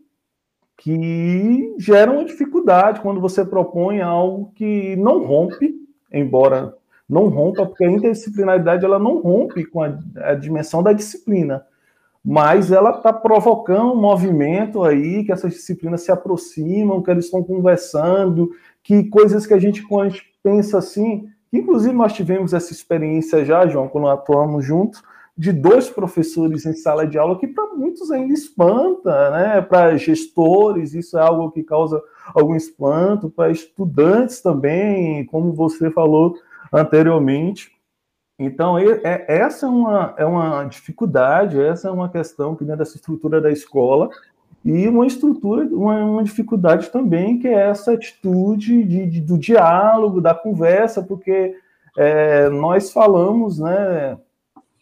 [0.83, 5.77] que gera uma dificuldade quando você propõe algo que não rompe,
[6.12, 6.75] embora
[7.09, 11.64] não rompa, porque a interdisciplinaridade ela não rompe com a, a dimensão da disciplina,
[12.25, 17.45] mas ela está provocando um movimento aí, que essas disciplinas se aproximam, que eles estão
[17.45, 18.51] conversando,
[18.83, 23.45] que coisas que a gente, quando a gente pensa assim, Inclusive, nós tivemos essa experiência
[23.45, 25.03] já, João, quando atuamos juntos,
[25.37, 29.61] de dois professores em sala de aula, que para muitos ainda espanta, né?
[29.62, 32.03] Para gestores, isso é algo que causa
[32.35, 36.35] algum espanto, para estudantes também, como você falou
[36.73, 37.71] anteriormente.
[38.38, 42.97] Então, é, essa é uma, é uma dificuldade, essa é uma questão que dentro dessa
[42.97, 44.11] estrutura da escola,
[44.64, 50.21] e uma estrutura, uma, uma, dificuldade também, que é essa atitude de, de do diálogo,
[50.21, 51.57] da conversa, porque
[51.97, 54.16] é, nós falamos, né,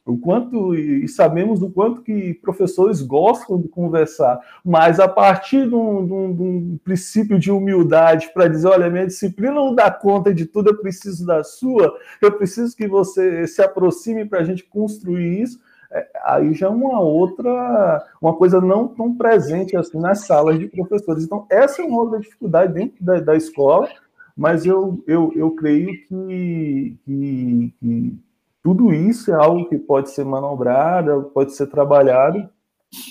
[0.04, 5.74] o quanto, e sabemos o quanto que professores gostam de conversar, mas a partir de
[5.74, 9.90] um, de um, de um princípio de humildade para dizer, olha, minha disciplina não dá
[9.90, 14.44] conta de tudo, eu preciso da sua, eu preciso que você se aproxime para a
[14.44, 15.60] gente construir isso,
[15.92, 20.68] é, aí já é uma outra, uma coisa não tão presente assim nas salas de
[20.68, 21.24] professores.
[21.24, 23.88] Então, essa é uma outra dificuldade dentro da, da escola,
[24.36, 28.18] mas eu, eu, eu creio que, que, que,
[28.62, 32.48] tudo isso é algo que pode ser manobrado, pode ser trabalhado,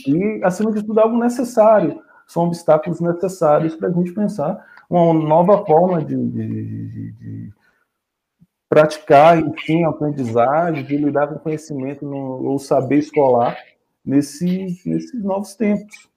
[0.06, 2.02] e, acima de tudo, algo necessário.
[2.28, 7.54] São obstáculos necessários para a gente pensar uma nova forma de, de, de
[8.68, 13.58] praticar, enfim, a aprendizagem, de lidar com conhecimento no, ou saber escolar
[14.06, 16.10] nesse, nesses novos tempos.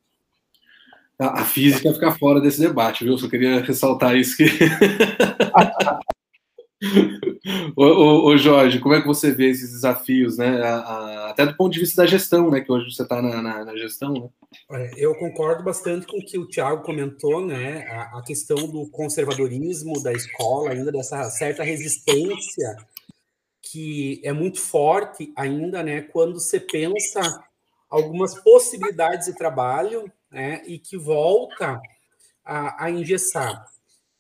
[1.19, 3.17] A, a física fica fora desse debate, viu?
[3.17, 4.45] Só queria ressaltar isso que.
[7.77, 10.61] ô, Jorge, como é que você vê esses desafios, né?
[10.63, 12.61] A, a, até do ponto de vista da gestão, né?
[12.61, 14.91] Que hoje você está na, na, na, gestão, né?
[14.97, 17.87] Eu concordo bastante com o que o Tiago comentou, né?
[17.89, 22.77] A, a, questão do conservadorismo da escola, ainda dessa certa resistência
[23.63, 26.03] que é muito forte ainda, né?
[26.03, 27.45] Quando você pensa
[27.89, 30.63] algumas possibilidades de trabalho, né?
[30.67, 31.81] E que volta
[32.45, 33.67] a, a engessar.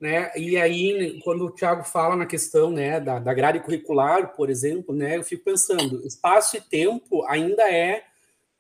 [0.02, 0.32] Né?
[0.36, 4.92] E aí, quando o Tiago fala na questão né, da, da grade curricular, por exemplo,
[4.92, 8.02] né, eu fico pensando, espaço e tempo ainda é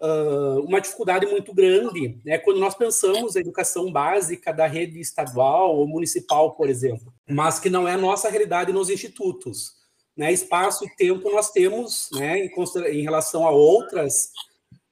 [0.00, 5.74] uh, uma dificuldade muito grande, né, quando nós pensamos a educação básica da rede estadual
[5.74, 9.72] ou municipal, por exemplo, mas que não é a nossa realidade nos institutos.
[10.16, 10.32] Né?
[10.32, 12.52] Espaço e tempo nós temos, né, em,
[12.92, 14.30] em relação a outras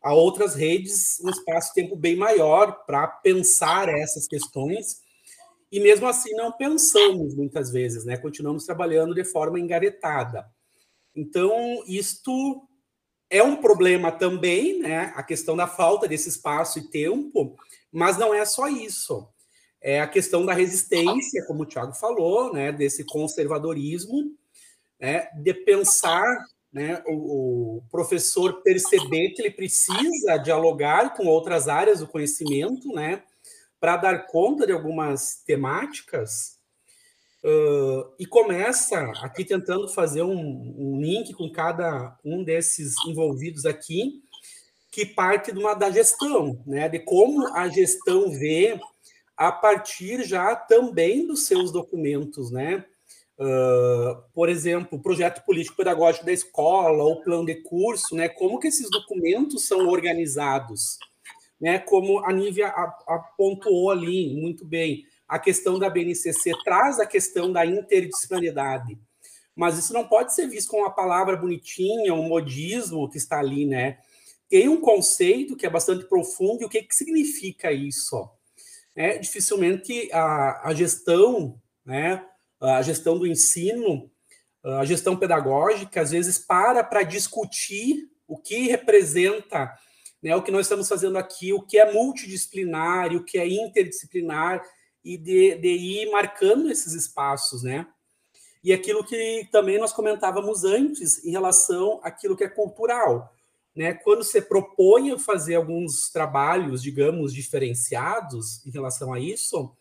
[0.03, 5.00] a outras redes, um espaço e tempo bem maior para pensar essas questões
[5.71, 8.17] e mesmo assim não pensamos muitas vezes, né?
[8.17, 10.51] Continuamos trabalhando de forma engaretada.
[11.15, 12.67] Então, isto
[13.29, 15.13] é um problema também, né?
[15.15, 17.57] A questão da falta desse espaço e tempo,
[17.93, 19.29] mas não é só isso.
[19.81, 22.73] É a questão da resistência, como o Thiago falou, né?
[22.73, 24.37] Desse conservadorismo,
[25.01, 25.29] né?
[25.41, 26.27] De pensar,
[26.73, 27.03] né?
[27.07, 33.23] O, o professor perceber que ele precisa dialogar com outras áreas do conhecimento, né?
[33.81, 36.61] Para dar conta de algumas temáticas
[37.43, 44.23] Uh, e começa aqui tentando fazer um, um, link com cada um desses envolvidos aqui,
[44.91, 46.87] que parte de uma, da gestão, né?
[46.87, 48.79] De como a gestão vê
[49.35, 52.85] a partir já também dos seus documentos, né?
[53.39, 58.29] Uh, por exemplo, o projeto político-pedagógico da escola, ou plano de curso, né?
[58.29, 60.99] Como que esses documentos são organizados,
[61.61, 61.79] né?
[61.79, 67.65] Como a Nívia apontou ali muito bem a questão da BNCC traz a questão da
[67.65, 68.99] interdisciplinaridade.
[69.55, 73.65] Mas isso não pode ser visto como uma palavra bonitinha, um modismo que está ali,
[73.65, 73.99] né?
[74.49, 78.29] Tem um conceito que é bastante profundo e o que, que significa isso?
[78.97, 82.27] É, dificilmente a, a gestão, né,
[82.61, 84.11] a gestão do ensino,
[84.65, 89.73] a gestão pedagógica, às vezes para para discutir o que representa
[90.23, 94.63] né, o que nós estamos fazendo aqui, o que é multidisciplinar, o que é interdisciplinar,
[95.05, 97.87] e de, de ir marcando esses espaços, né?
[98.63, 103.35] E aquilo que também nós comentávamos antes em relação àquilo que é cultural,
[103.75, 103.95] né?
[103.95, 109.75] Quando você propõe fazer alguns trabalhos, digamos, diferenciados em relação a isso,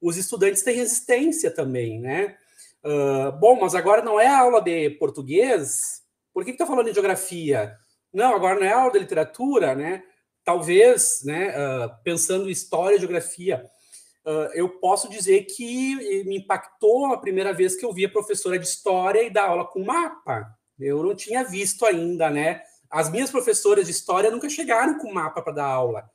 [0.00, 2.36] os estudantes têm resistência também, né?
[2.82, 6.02] Uh, bom, mas agora não é aula de português?
[6.32, 7.76] Por que está falando de geografia?
[8.12, 10.02] Não, agora não é aula de literatura, né?
[10.44, 11.54] Talvez, né?
[11.56, 13.70] Uh, pensando em história e geografia,
[14.24, 18.56] Uh, eu posso dizer que me impactou a primeira vez que eu vi a professora
[18.56, 20.46] de história e dar aula com mapa.
[20.78, 22.62] Eu não tinha visto ainda, né?
[22.88, 26.08] As minhas professoras de história nunca chegaram com mapa para dar aula.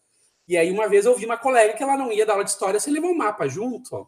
[0.48, 2.52] E aí, uma vez eu vi uma colega que ela não ia dar aula de
[2.52, 4.08] história sem levar um mapa junto.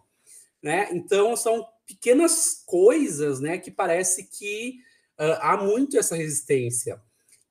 [0.63, 0.87] Né?
[0.91, 4.77] Então, são pequenas coisas né, que parece que
[5.19, 7.01] uh, há muito essa resistência.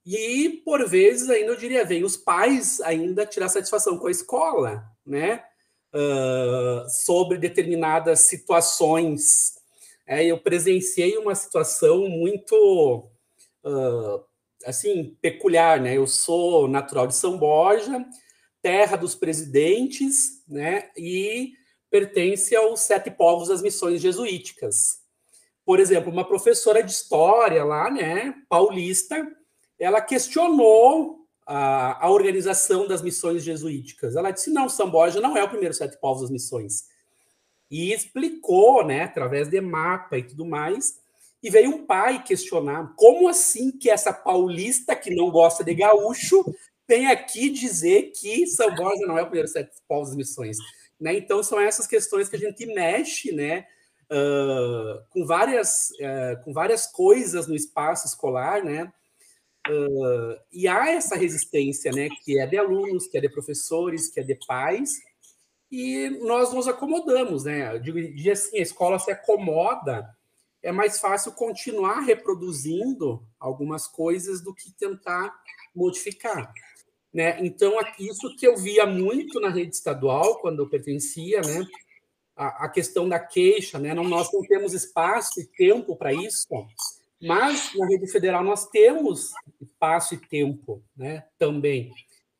[0.09, 4.85] E, por vezes, ainda eu diria, vem os pais ainda tirar satisfação com a escola,
[5.05, 5.45] né?
[5.93, 9.55] uh, sobre determinadas situações.
[10.07, 13.09] É, eu presenciei uma situação muito
[13.65, 14.25] uh,
[14.65, 15.97] assim peculiar, né?
[15.97, 18.05] Eu sou natural de São Borja,
[18.63, 20.91] terra dos presidentes, né?
[20.97, 21.53] E
[21.91, 24.99] pertence aos sete povos das missões jesuíticas.
[25.65, 29.27] Por exemplo, uma professora de história lá, né, paulista,
[29.79, 34.15] ela questionou a, a organização das missões jesuíticas.
[34.15, 36.85] Ela disse: não, São Borja não é o primeiro sete povos das missões.
[37.71, 41.01] E explicou, né, através de mapa e tudo mais.
[41.43, 46.45] E veio um pai questionar: como assim que essa paulista que não gosta de gaúcho
[46.87, 50.59] vem aqui dizer que São Borja não é o primeiro sete povos das missões?
[51.01, 51.17] Né?
[51.17, 53.67] Então, são essas questões que a gente mexe, né?
[54.11, 58.91] Uh, com várias uh, com várias coisas no espaço escolar, né?
[59.69, 64.21] Uh, e há essa resistência, né, que é de alunos, que é de professores, que
[64.21, 64.99] é de pais,
[65.71, 67.75] e nós nos acomodamos, né?
[67.75, 70.09] Eu digo, digo assim, a escola se acomoda,
[70.63, 75.33] é mais fácil continuar reproduzindo algumas coisas do que tentar
[75.75, 76.53] modificar.
[77.13, 77.39] Né?
[77.45, 81.67] Então, isso que eu via muito na rede estadual, quando eu pertencia, né?
[82.39, 83.93] a, a questão da queixa, né?
[83.93, 86.47] Não, nós não temos espaço e tempo para isso,
[87.21, 91.25] mas na rede federal nós temos espaço e tempo, né?
[91.39, 91.93] Também.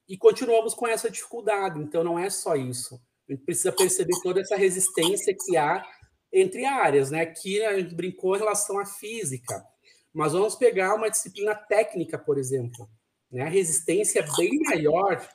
[0.09, 1.81] E continuamos com essa dificuldade.
[1.81, 3.01] Então não é só isso.
[3.29, 5.85] A gente precisa perceber toda essa resistência que há
[6.33, 7.27] entre áreas, né?
[7.27, 9.65] Que a gente brincou em relação à física.
[10.13, 12.89] Mas vamos pegar uma disciplina técnica, por exemplo.
[13.31, 13.43] Né?
[13.43, 15.29] A resistência é bem maior,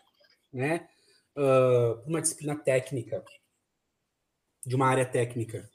[0.51, 0.87] né?
[1.35, 3.23] Uh, uma disciplina técnica,
[4.65, 5.69] de uma área técnica.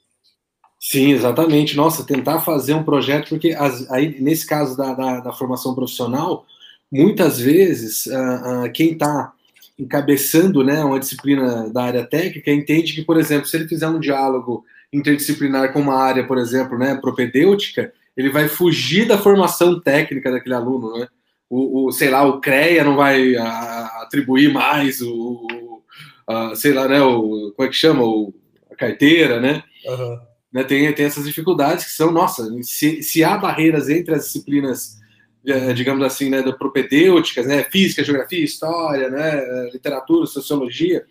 [0.79, 1.75] Sim, exatamente.
[1.75, 6.45] Nossa, tentar fazer um projeto, porque as, aí, nesse caso da, da, da, formação profissional,
[6.89, 9.33] muitas vezes uh, uh, quem está
[9.77, 13.99] encabeçando né, uma disciplina da área técnica entende que, por exemplo, se ele fizer um
[13.99, 20.31] diálogo interdisciplinar com uma área, por exemplo, né, propedêutica, ele vai fugir da formação técnica
[20.31, 21.07] daquele aluno, né?
[21.49, 25.81] O, o sei lá, o CREA não vai a, atribuir mais o,
[26.27, 28.33] a, sei lá, né, o, como é que chama, o,
[28.71, 29.63] a carteira, né?
[29.85, 34.25] Uhum né, tem, tem essas dificuldades que são, nossa, se, se há barreiras entre as
[34.25, 34.97] disciplinas,
[35.45, 41.05] eh, digamos assim, né, propedêuticas, né, física, geografia, história, né, literatura, sociologia,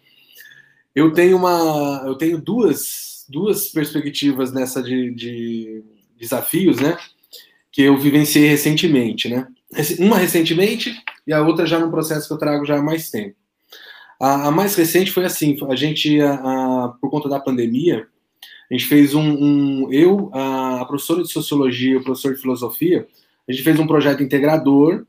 [0.94, 5.84] eu tenho uma, eu tenho duas, duas perspectivas nessa de, de
[6.18, 6.96] desafios, né,
[7.70, 9.46] que eu vivenciei recentemente, né.
[10.00, 10.92] uma recentemente
[11.26, 13.36] e a outra já num processo que eu trago já há mais tempo.
[14.20, 18.08] A, a mais recente foi assim, a gente, a, a, por conta da pandemia,
[18.70, 23.06] a gente fez um, um eu, a, professora de sociologia o professor de filosofia,
[23.48, 25.06] a gente fez um projeto integrador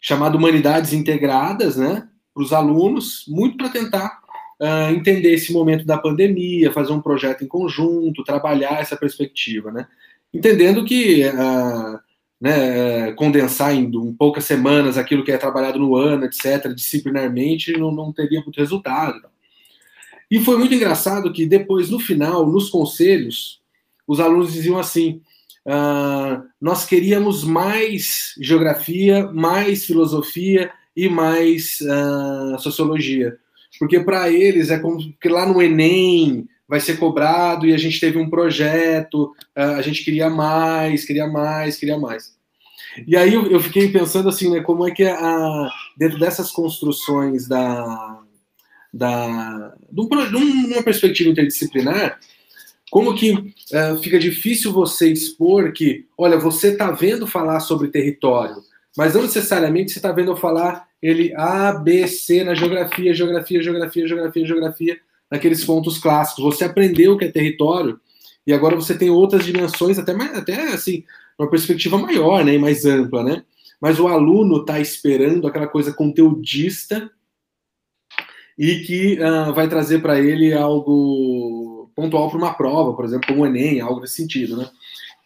[0.00, 4.20] chamado Humanidades Integradas, né, para os alunos, muito para tentar
[4.60, 9.88] uh, entender esse momento da pandemia, fazer um projeto em conjunto, trabalhar essa perspectiva, né,
[10.32, 11.98] entendendo que uh,
[12.40, 17.90] né, condensar em, em, poucas semanas aquilo que é trabalhado no ano, etc., disciplinarmente, não,
[17.90, 19.22] não teria muito resultado.
[20.30, 23.60] E foi muito engraçado que depois, no final, nos conselhos,
[24.06, 25.20] os alunos diziam assim:
[25.66, 33.36] uh, nós queríamos mais geografia, mais filosofia e mais uh, sociologia.
[33.78, 38.00] Porque para eles é como que lá no Enem vai ser cobrado e a gente
[38.00, 42.34] teve um projeto, uh, a gente queria mais, queria mais, queria mais.
[43.06, 47.46] E aí eu, eu fiquei pensando assim, né, como é que a, dentro dessas construções
[47.46, 48.22] da,
[48.96, 52.18] da, de, uma perspectiva interdisciplinar,
[52.90, 58.56] como que uh, fica difícil você expor que, olha, você está vendo falar sobre território,
[58.96, 63.62] mas não necessariamente você está vendo eu falar ele A, B, C na geografia, geografia,
[63.62, 66.44] geografia, geografia, geografia, naqueles pontos clássicos.
[66.44, 68.00] Você aprendeu o que é território
[68.46, 71.04] e agora você tem outras dimensões, até, mais, até assim,
[71.38, 73.42] uma perspectiva maior, né, mais ampla, né?
[73.80, 77.10] Mas o aluno está esperando aquela coisa conteudista
[78.58, 83.42] e que uh, vai trazer para ele algo pontual para uma prova, por exemplo, como
[83.42, 84.68] o Enem, algo nesse sentido, né?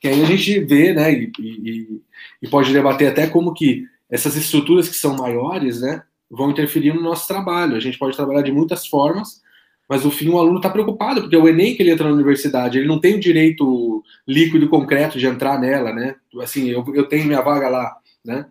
[0.00, 2.00] Que aí a gente vê, né, e, e,
[2.42, 7.02] e pode debater até como que essas estruturas que são maiores, né, vão interferir no
[7.02, 7.76] nosso trabalho.
[7.76, 9.42] A gente pode trabalhar de muitas formas,
[9.88, 12.14] mas no fim o aluno está preocupado, porque é o Enem que ele entra na
[12.14, 16.14] universidade, ele não tem o direito líquido e concreto de entrar nela, né?
[16.40, 18.46] Assim, eu, eu tenho minha vaga lá, né?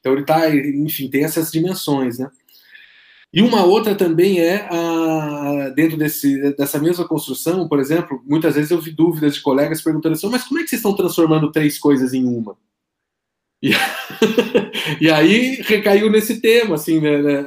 [0.00, 2.28] Então ele está, enfim, tem essas dimensões, né?
[3.32, 8.70] E uma outra também é, a, dentro desse, dessa mesma construção, por exemplo, muitas vezes
[8.70, 11.78] eu vi dúvidas de colegas perguntando assim, mas como é que vocês estão transformando três
[11.78, 12.56] coisas em uma?
[13.62, 13.70] E,
[15.00, 17.42] e aí recaiu nesse tema, assim, né, né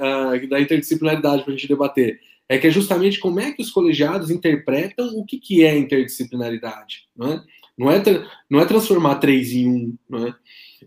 [0.48, 4.30] da interdisciplinaridade para a gente debater é que é justamente como é que os colegiados
[4.30, 7.08] interpretam o que, que é interdisciplinaridade.
[7.16, 7.44] Não é,
[7.78, 8.04] não é,
[8.50, 9.98] não é transformar três em um.
[10.28, 10.34] É?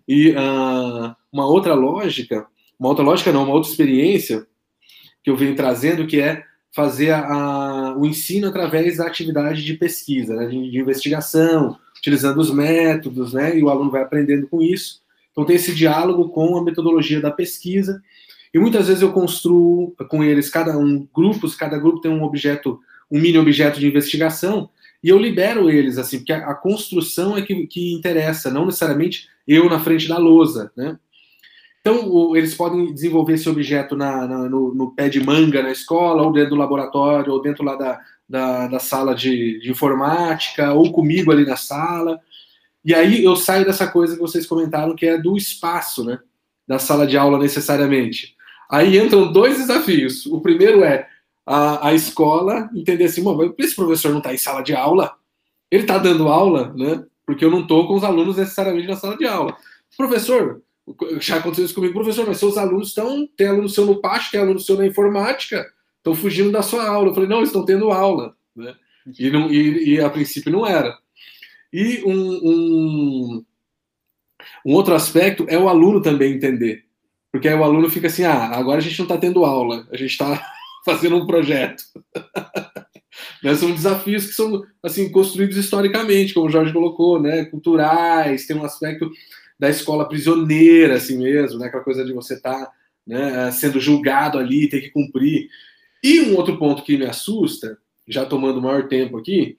[0.07, 2.47] E uh, uma outra lógica,
[2.79, 4.47] uma outra lógica não, uma outra experiência
[5.29, 9.75] que eu venho trazendo, que é fazer a, a, o ensino através da atividade de
[9.75, 14.63] pesquisa, né, de, de, investigação, utilizando os métodos, né, e o aluno vai aprendendo com
[14.63, 15.03] isso.
[15.31, 18.03] Então tem esse diálogo com a metodologia da pesquisa,
[18.55, 22.81] e muitas vezes eu construo com eles cada um grupos, cada grupo tem um objeto,
[23.11, 24.71] um mini objeto de investigação,
[25.05, 29.29] e eu libero eles assim, porque a, a construção é que, que interessa, não necessariamente
[29.47, 30.99] eu na frente da lousa, né?
[31.91, 36.23] Então, eles podem desenvolver esse objeto na, na, no, no, pé de manga na escola,
[36.23, 40.93] ou dentro do laboratório, ou dentro lá da, da, da sala de, de, informática, ou
[40.93, 42.21] comigo ali na sala.
[42.85, 46.19] E aí eu saio dessa coisa que vocês comentaram, que é do espaço, né?
[46.67, 48.37] Da sala de aula necessariamente.
[48.71, 50.27] Aí entram dois desafios.
[50.27, 51.09] O primeiro é
[51.47, 53.25] a, a escola entender assim,
[53.57, 55.15] esse professor não está em sala de aula,
[55.71, 57.03] ele está dando aula, né?
[57.25, 59.57] Porque eu não estou com os alunos necessariamente na sala de aula.
[59.97, 60.63] Professor,
[61.21, 64.41] já aconteceu isso comigo, professor, mas seus alunos estão, tem aluno seu no pátio, tem
[64.41, 65.67] aluno seu na informática,
[65.97, 67.09] estão fugindo da sua aula.
[67.09, 68.75] Eu falei, não, eles estão tendo aula, né?
[69.19, 70.97] E, não, e, e, a princípio não era.
[71.73, 73.45] E um, um,
[74.67, 76.85] um outro aspecto é o aluno também entender.
[77.33, 79.97] Porque aí o aluno fica assim: ah, agora a gente não está tendo aula, a
[79.97, 80.43] gente está
[80.85, 81.83] fazendo um projeto.
[83.43, 88.57] né, são desafios que são assim construídos historicamente, como o Jorge colocou, né, culturais, tem
[88.57, 89.11] um aspecto
[89.59, 92.73] da escola prisioneira, assim mesmo, né, aquela coisa de você estar tá,
[93.07, 95.49] né, sendo julgado ali, ter que cumprir.
[96.03, 99.59] E um outro ponto que me assusta, já tomando maior tempo aqui,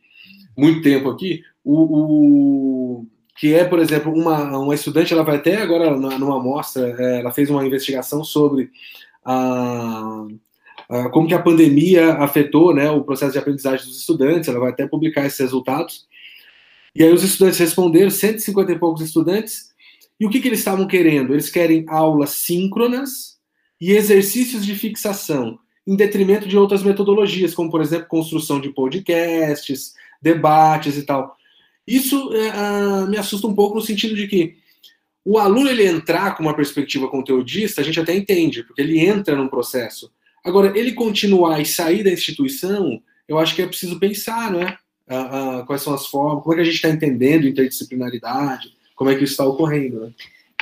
[0.57, 3.07] muito tempo aqui, o, o
[3.39, 7.31] que é, por exemplo, uma, uma estudante, ela vai até agora numa amostra, é, ela
[7.31, 8.69] fez uma investigação sobre
[9.23, 10.25] a,
[10.89, 14.71] a, como que a pandemia afetou né, o processo de aprendizagem dos estudantes, ela vai
[14.71, 16.07] até publicar esses resultados.
[16.93, 19.68] E aí os estudantes responderam, 150 e poucos estudantes,
[20.19, 21.33] e o que, que eles estavam querendo?
[21.33, 23.37] Eles querem aulas síncronas
[23.79, 25.57] e exercícios de fixação,
[25.87, 31.35] em detrimento de outras metodologias, como, por exemplo, construção de podcasts, debates e tal.
[31.87, 34.57] Isso uh, me assusta um pouco no sentido de que
[35.23, 39.35] o aluno ele entrar com uma perspectiva conteudista, a gente até entende, porque ele entra
[39.35, 40.11] num processo.
[40.43, 44.77] Agora, ele continuar e sair da instituição, eu acho que é preciso pensar, né?
[45.07, 49.09] Uh, uh, quais são as formas, como é que a gente está entendendo interdisciplinaridade, como
[49.09, 50.11] é que isso está ocorrendo, né?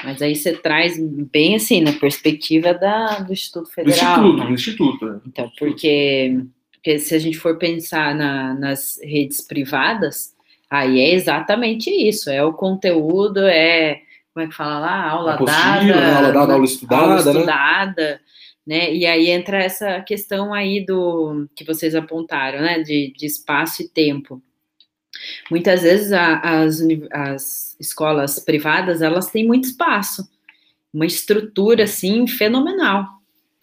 [0.04, 4.22] Mas aí você traz bem assim, na perspectiva da, do Instituto Federal.
[4.22, 4.46] Do Instituto, né?
[4.46, 5.06] do Instituto.
[5.08, 5.20] Né?
[5.26, 6.40] Então, porque,
[6.72, 10.36] porque se a gente for pensar na, nas redes privadas,
[10.70, 15.84] aí é exatamente isso, é o conteúdo, é, como é que fala lá, aula dada,
[15.84, 16.14] né?
[16.14, 18.20] aula dada, aula estudada, aula estudada né?
[18.68, 18.94] né?
[18.94, 22.84] E aí entra essa questão aí do que vocês apontaram, né?
[22.84, 24.40] De, de espaço e tempo.
[25.50, 26.82] Muitas vezes a, as,
[27.12, 30.30] as escolas privadas elas têm muito espaço,
[30.94, 33.06] uma estrutura assim fenomenal,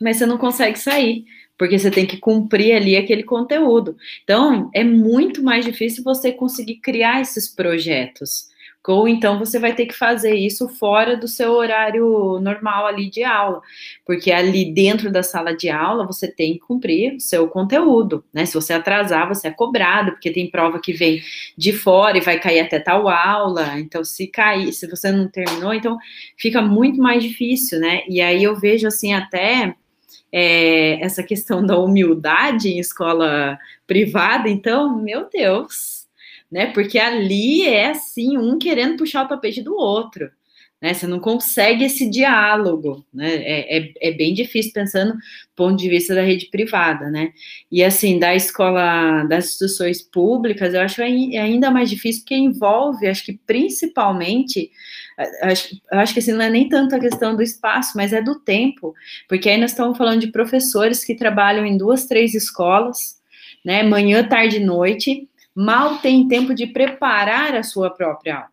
[0.00, 1.24] mas você não consegue sair
[1.56, 3.96] porque você tem que cumprir ali aquele conteúdo.
[4.24, 8.48] Então é muito mais difícil você conseguir criar esses projetos
[8.92, 13.24] ou então você vai ter que fazer isso fora do seu horário normal ali de
[13.24, 13.62] aula,
[14.04, 18.44] porque ali dentro da sala de aula você tem que cumprir o seu conteúdo, né?
[18.44, 21.22] Se você atrasar, você é cobrado, porque tem prova que vem
[21.56, 23.78] de fora e vai cair até tal aula.
[23.78, 25.96] Então, se cair, se você não terminou, então
[26.36, 28.02] fica muito mais difícil, né?
[28.08, 29.74] E aí eu vejo assim até
[30.30, 36.03] é, essa questão da humildade em escola privada, então, meu Deus
[36.54, 36.66] né?
[36.66, 40.30] Porque ali é assim, um querendo puxar o tapete do outro.
[40.80, 40.94] Né?
[40.94, 43.34] Você não consegue esse diálogo, né?
[43.34, 45.18] É, é, é, bem difícil pensando do
[45.56, 47.32] ponto de vista da rede privada, né?
[47.72, 53.24] E assim, da escola, das instituições públicas, eu acho ainda mais difícil porque envolve, acho
[53.24, 54.70] que principalmente,
[55.42, 58.38] acho, acho que assim, não é nem tanto a questão do espaço, mas é do
[58.38, 58.94] tempo,
[59.28, 63.20] porque aí nós estamos falando de professores que trabalham em duas, três escolas,
[63.64, 63.82] né?
[63.82, 68.48] Manhã, tarde e noite mal tem tempo de preparar a sua própria aula.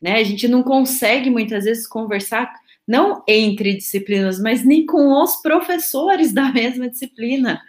[0.00, 0.14] Né?
[0.14, 2.52] A gente não consegue muitas vezes conversar
[2.88, 7.60] não entre disciplinas, mas nem com os professores da mesma disciplina.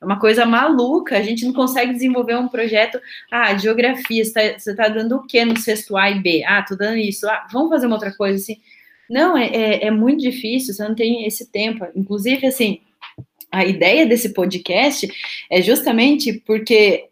[0.00, 3.00] É uma coisa maluca, a gente não consegue desenvolver um projeto.
[3.30, 6.44] Ah, geografia, você está tá dando o que no sexto A e B?
[6.46, 7.28] Ah, tô dando isso.
[7.28, 8.58] Ah, vamos fazer uma outra coisa assim.
[9.10, 11.84] Não, é, é, é muito difícil, você não tem esse tempo.
[11.96, 12.80] Inclusive, assim,
[13.50, 15.08] a ideia desse podcast
[15.50, 17.08] é justamente porque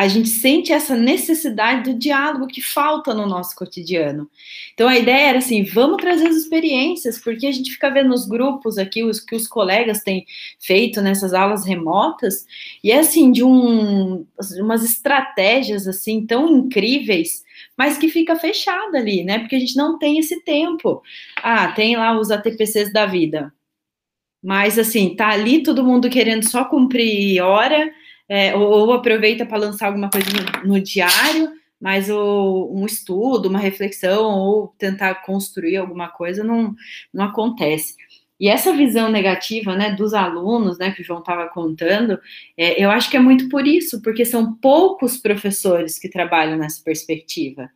[0.00, 4.30] a gente sente essa necessidade do diálogo que falta no nosso cotidiano.
[4.72, 8.26] Então a ideia era assim, vamos trazer as experiências, porque a gente fica vendo nos
[8.26, 10.24] grupos aqui os que os colegas têm
[10.58, 12.46] feito nessas aulas remotas,
[12.82, 14.24] e é assim de um,
[14.58, 17.44] umas estratégias assim tão incríveis,
[17.76, 19.40] mas que fica fechada ali, né?
[19.40, 21.02] Porque a gente não tem esse tempo.
[21.42, 23.52] Ah, tem lá os ATPCs da vida.
[24.42, 27.92] Mas assim, tá ali todo mundo querendo só cumprir hora,
[28.30, 30.28] é, ou, ou, aproveita para lançar alguma coisa
[30.62, 31.50] no, no diário,
[31.80, 36.72] mas o, um estudo, uma reflexão, ou tentar construir alguma coisa não,
[37.12, 37.96] não acontece.
[38.38, 42.20] E essa visão negativa, né, dos alunos, né, que o João estava contando,
[42.56, 46.80] é, eu acho que é muito por isso, porque são poucos professores que trabalham nessa
[46.84, 47.68] perspectiva.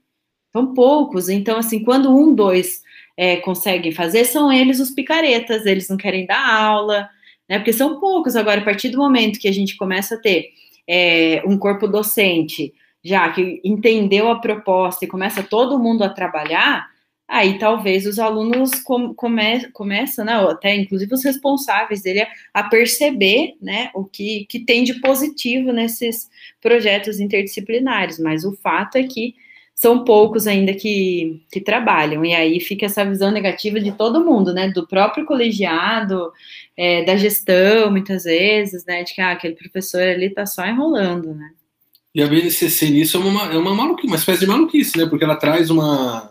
[0.53, 1.29] São poucos.
[1.29, 2.81] Então, assim, quando um, dois
[3.17, 7.11] é, conseguem fazer, são eles os picaretas, eles não querem dar aula,
[7.49, 7.59] né?
[7.59, 10.51] Porque são poucos agora, a partir do momento que a gente começa a ter
[10.89, 12.73] é, um corpo docente,
[13.03, 16.87] já que entendeu a proposta e começa todo mundo a trabalhar,
[17.29, 23.57] aí talvez os alunos com, come, começam, né, até inclusive os responsáveis dele, a perceber
[23.61, 26.29] né, o que, que tem de positivo nesses
[26.61, 29.35] projetos interdisciplinares, mas o fato é que
[29.75, 34.55] são poucos ainda que, que trabalham, e aí fica essa visão negativa de todo mundo,
[34.55, 36.33] né, do próprio colegiado,
[36.77, 41.35] é, da gestão, muitas vezes, né, de que ah, aquele professor ali tá só enrolando,
[41.35, 41.51] né.
[42.15, 45.25] E a BNCC nisso é uma, é uma maluquice, uma espécie de maluquice, né, porque
[45.25, 46.31] ela traz uma,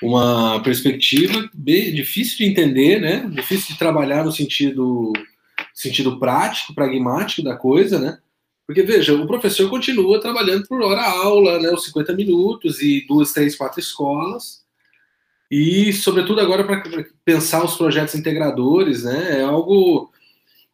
[0.00, 5.12] uma perspectiva bem difícil de entender, né, difícil de trabalhar no sentido,
[5.74, 8.18] sentido prático, pragmático da coisa, né,
[8.70, 13.32] porque, veja, o professor continua trabalhando por hora aula, né, os 50 minutos e duas,
[13.32, 14.60] três, quatro escolas.
[15.50, 20.12] E, sobretudo, agora para pensar os projetos integradores, né, é algo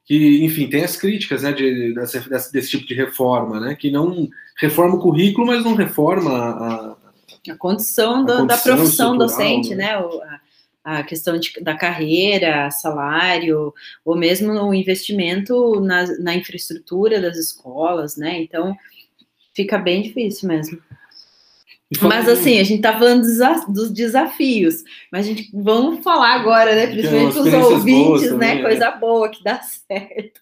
[0.05, 4.29] que, enfim, tem as críticas né, de, desse, desse, tipo de reforma, né, que não
[4.61, 6.97] reforma o currículo, mas não reforma a,
[7.51, 10.41] a condição, do, a condição da profissão docente, né, né o, a,
[10.87, 13.75] a questão de, da carreira, salário,
[14.05, 18.41] ou mesmo o investimento na, na infraestrutura das escolas, né?
[18.41, 18.77] Então,
[19.53, 20.81] fica bem difícil mesmo.
[22.01, 23.23] Mas assim, a gente tá falando
[23.69, 26.87] dos desafios, mas a gente vamos falar agora, né?
[26.87, 28.51] Principalmente os ouvintes, né?
[28.51, 28.99] Também, Coisa é.
[28.99, 30.41] boa que dá certo.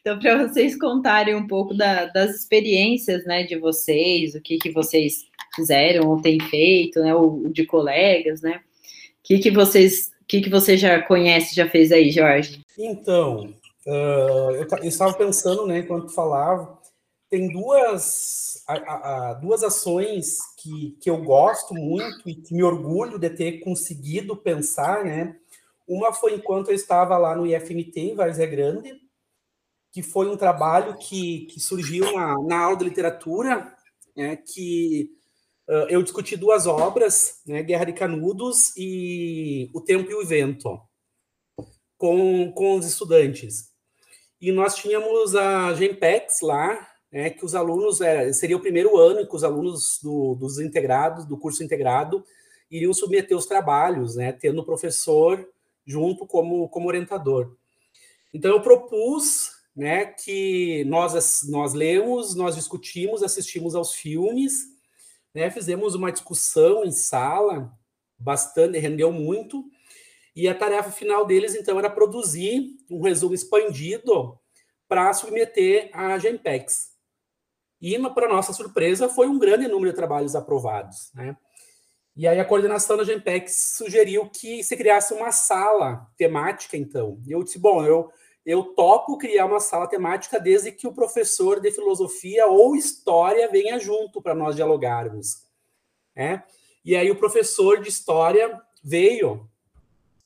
[0.00, 4.72] então, para vocês contarem um pouco da, das experiências, né, de vocês, o que que
[4.72, 7.14] vocês fizeram ou têm feito, né?
[7.14, 8.60] Ou de colegas, né?
[9.28, 12.64] Que, que vocês, que, que você já conhece, já fez aí, Jorge?
[12.78, 13.54] Então,
[13.86, 16.78] uh, eu, eu, estava pensando, né, enquanto falava,
[17.28, 23.18] tem duas, a, a, duas ações que, que eu gosto muito e que me orgulho
[23.18, 25.36] de ter conseguido pensar, né?
[25.86, 28.94] Uma foi enquanto eu estava lá no IFMT, em Várzea Grande,
[29.92, 33.74] que foi um trabalho que, que surgiu na, na aula de literatura,
[34.16, 35.17] né, que
[35.90, 40.80] eu discuti duas obras, né, Guerra de Canudos e O Tempo e o Vento,
[41.98, 43.70] com, com os estudantes.
[44.40, 49.26] E nós tínhamos a Genpex lá, né, que os alunos, é, seria o primeiro ano
[49.26, 52.24] que os alunos do, dos integrados, do curso integrado,
[52.70, 55.46] iriam submeter os trabalhos, né, tendo o professor
[55.86, 57.56] junto como, como orientador.
[58.32, 64.77] Então, eu propus né, que nós, nós lemos, nós discutimos, assistimos aos filmes,
[65.38, 67.72] né, fizemos uma discussão em sala,
[68.18, 69.64] bastante, rendeu muito,
[70.34, 74.38] e a tarefa final deles, então, era produzir um resumo expandido
[74.88, 76.92] para submeter à GEMPEX.
[77.80, 81.10] E, para nossa surpresa, foi um grande número de trabalhos aprovados.
[81.14, 81.36] Né?
[82.16, 87.22] E aí a coordenação da GEMPEX sugeriu que se criasse uma sala temática, então.
[87.26, 88.10] E eu disse, bom, eu,
[88.48, 93.78] eu topo criar uma sala temática desde que o professor de filosofia ou história venha
[93.78, 95.42] junto para nós dialogarmos.
[96.16, 96.42] Né?
[96.82, 99.46] E aí o professor de história veio,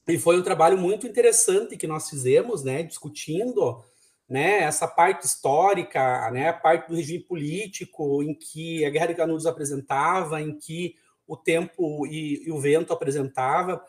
[0.07, 3.83] e foi um trabalho muito interessante que nós fizemos, né, discutindo
[4.29, 9.17] né, essa parte histórica, né, a parte do regime político em que a Guerra de
[9.17, 10.95] Canudos apresentava, em que
[11.27, 13.85] o tempo e, e o vento apresentava.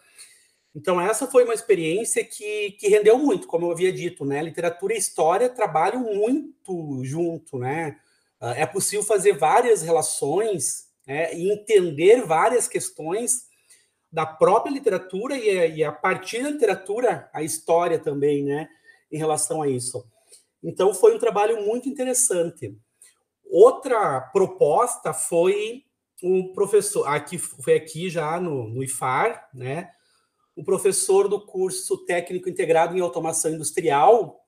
[0.76, 4.41] Então, essa foi uma experiência que, que rendeu muito, como eu havia dito, né?
[4.41, 7.99] Literatura e história trabalham muito junto, né?
[8.41, 11.34] Ah, é possível fazer várias relações né?
[11.34, 13.47] e entender várias questões
[14.11, 18.67] da própria literatura e, e a partir da literatura, a história também, né?
[19.11, 20.03] Em relação a isso.
[20.63, 22.76] Então, foi um trabalho muito interessante.
[23.45, 25.84] Outra proposta foi
[26.24, 29.91] um professor, aqui foi aqui já no, no IFAR, né?
[30.55, 34.39] O professor do curso técnico integrado em automação industrial.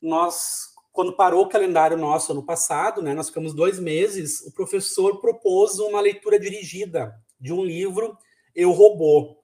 [0.00, 3.14] Nós, quando parou o calendário nosso ano passado, né?
[3.14, 4.40] Nós ficamos dois meses.
[4.46, 8.16] O professor propôs uma leitura dirigida de um livro
[8.54, 9.42] Eu Robô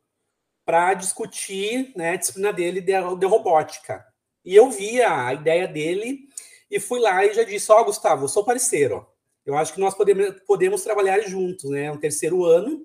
[0.64, 4.04] para discutir né, a disciplina dele de, de robótica.
[4.44, 6.28] E eu vi a ideia dele
[6.70, 9.06] e fui lá e já disse: Ó, oh, Gustavo, sou parceiro.
[9.44, 11.84] Eu acho que nós podemos, podemos trabalhar juntos, né?
[11.84, 12.82] É um terceiro ano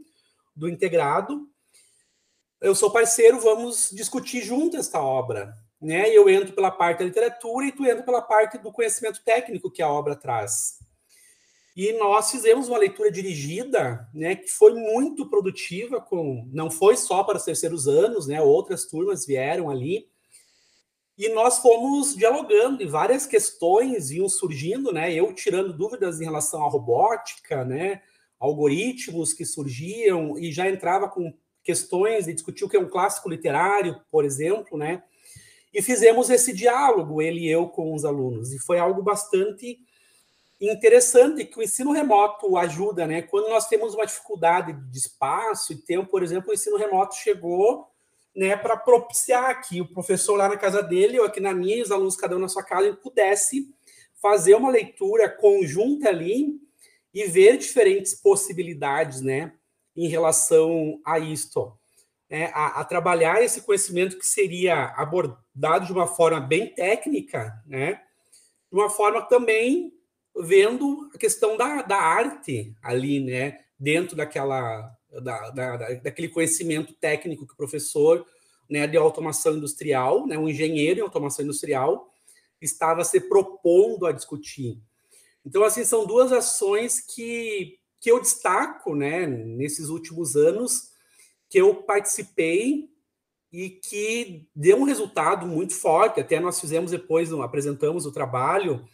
[0.55, 1.45] do integrado.
[2.63, 5.53] Eu sou parceiro, vamos discutir junto esta obra.
[5.81, 6.09] Né?
[6.09, 9.81] Eu entro pela parte da literatura e tu entra pela parte do conhecimento técnico que
[9.81, 10.79] a obra traz.
[11.75, 17.21] E nós fizemos uma leitura dirigida, né, que foi muito produtiva, com não foi só
[17.23, 20.07] para os terceiros anos, né, outras turmas vieram ali,
[21.17, 25.13] e nós fomos dialogando e várias questões iam surgindo, né?
[25.13, 28.01] Eu tirando dúvidas em relação à robótica, né?
[28.39, 31.31] Algoritmos que surgiam e já entrava com
[31.63, 35.03] questões e discutiu o que é um clássico literário, por exemplo, né?
[35.73, 38.53] E fizemos esse diálogo, ele e eu, com os alunos.
[38.53, 39.79] E foi algo bastante
[40.61, 43.21] interessante que o ensino remoto ajuda, né?
[43.21, 47.87] Quando nós temos uma dificuldade de espaço e tempo, por exemplo, o ensino remoto chegou
[48.35, 51.81] né, para propiciar que o professor lá na casa dele, ou aqui na minha, e
[51.81, 53.69] os alunos cada um na sua casa, pudesse
[54.21, 56.59] fazer uma leitura conjunta ali
[57.13, 59.53] e ver diferentes possibilidades, né,
[59.95, 61.77] em relação a isto.
[62.29, 68.01] É, a, a, trabalhar esse conhecimento que seria abordado de uma forma bem técnica, né,
[68.71, 69.93] de uma forma também
[70.35, 74.91] vendo a questão da, da arte ali, né, dentro daquela
[75.21, 78.25] da, da, daquele conhecimento técnico que o professor
[78.69, 82.11] né, de automação industrial, né, um engenheiro em automação industrial,
[82.61, 84.79] estava se propondo a discutir.
[85.45, 90.89] Então, assim, são duas ações que, que eu destaco né, nesses últimos anos,
[91.49, 92.89] que eu participei
[93.49, 96.19] e que deu um resultado muito forte.
[96.19, 98.85] Até nós fizemos depois, apresentamos o trabalho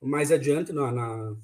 [0.00, 1.36] mais adiante na, na,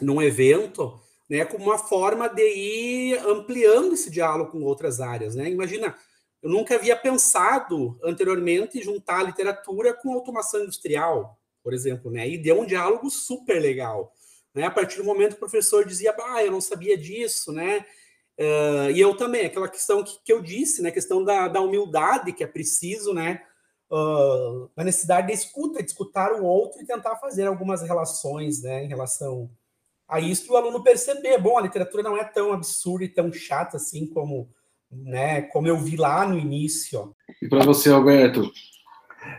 [0.00, 0.96] num evento,
[1.28, 5.34] né, como uma forma de ir ampliando esse diálogo com outras áreas.
[5.34, 5.50] Né?
[5.50, 5.92] Imagina,
[6.40, 12.28] eu nunca havia pensado anteriormente juntar literatura com automação industrial, por exemplo, né?
[12.28, 14.14] e deu um diálogo super legal.
[14.56, 14.64] Né?
[14.64, 17.84] A partir do momento que o professor dizia, ah, eu não sabia disso, né?
[18.38, 20.88] Uh, e eu também, aquela questão que, que eu disse, né?
[20.88, 23.42] A questão da, da humildade que é preciso, né?
[23.90, 28.82] Uh, a necessidade de escuta, de escutar o outro e tentar fazer algumas relações, né?
[28.82, 29.50] Em relação
[30.08, 33.76] a isso o aluno perceber, bom, a literatura não é tão absurda e tão chata
[33.76, 34.48] assim como,
[34.90, 37.14] né, como eu vi lá no início.
[37.42, 38.50] E para você, Alberto,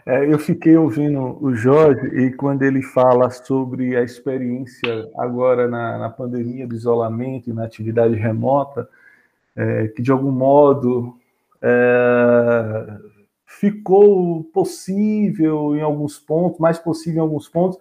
[0.06, 5.98] É, eu fiquei ouvindo o Jorge e quando ele fala sobre a experiência agora na,
[5.98, 8.88] na pandemia do isolamento e na atividade remota,
[9.56, 11.18] é, que de algum modo
[11.62, 12.98] é,
[13.46, 17.78] ficou possível em alguns pontos, mais possível em alguns pontos.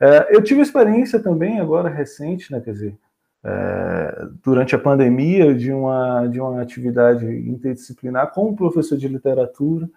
[0.00, 2.96] É, eu tive experiência também agora recente, né, quer dizer,
[3.44, 9.88] é, durante a pandemia de uma de uma atividade interdisciplinar com um professor de literatura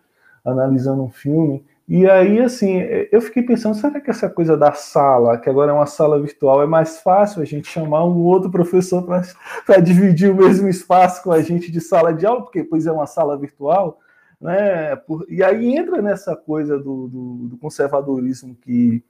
[0.43, 1.63] analisando um filme.
[1.87, 2.77] E aí, assim,
[3.11, 6.61] eu fiquei pensando, será que essa coisa da sala, que agora é uma sala virtual,
[6.61, 11.31] é mais fácil a gente chamar um outro professor para dividir o mesmo espaço com
[11.31, 13.99] a gente de sala de aula, porque pois é uma sala virtual,
[14.39, 14.95] né?
[14.97, 19.03] Por, e aí entra nessa coisa do, do, do conservadorismo que,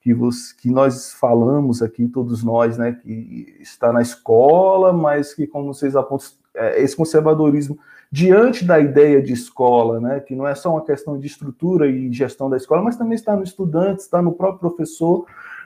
[0.00, 2.92] que, você, que nós falamos aqui, todos nós, né?
[2.92, 7.76] Que está na escola, mas que, como vocês apontam, é, esse conservadorismo
[8.12, 12.12] diante da ideia de escola, né, que não é só uma questão de estrutura e
[12.12, 15.24] gestão da escola, mas também está no estudante, está no próprio professor,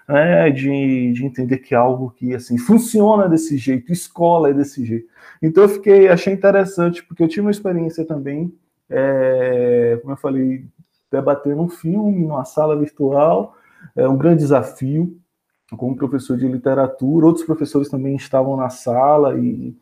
[0.08, 4.84] né, de, de entender que é algo que assim funciona desse jeito, escola é desse
[4.84, 5.08] jeito.
[5.42, 8.54] Então eu fiquei, achei interessante, porque eu tive uma experiência também,
[8.88, 10.64] é, como eu falei,
[11.10, 13.56] debatendo um filme numa sala virtual,
[13.96, 15.18] é um grande desafio,
[15.76, 19.76] com um professor de literatura, outros professores também estavam na sala e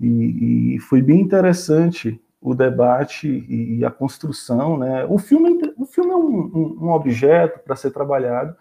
[0.00, 5.04] e, e foi bem interessante o debate e, a construção, né?
[5.06, 8.56] O filme, o filme é um, um, objeto para ser trabalhado,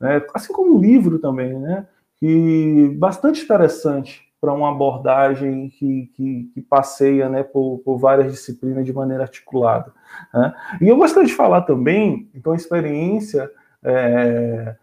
[0.00, 0.22] né?
[0.34, 1.86] assim como o livro também, né?
[2.22, 8.86] E bastante interessante para uma abordagem que, que, que passeia né, por, por, várias disciplinas
[8.86, 9.92] de maneira articulada.
[10.32, 10.54] Né?
[10.80, 13.50] E eu gostaria de falar também, então, a experiência
[13.82, 14.76] é,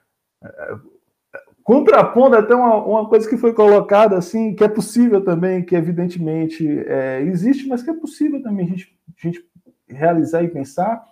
[1.66, 6.64] contrapondo até uma, uma coisa que foi colocada assim, que é possível também, que evidentemente
[6.88, 9.44] é, existe, mas que é possível também a gente, a gente
[9.90, 11.04] realizar e pensar,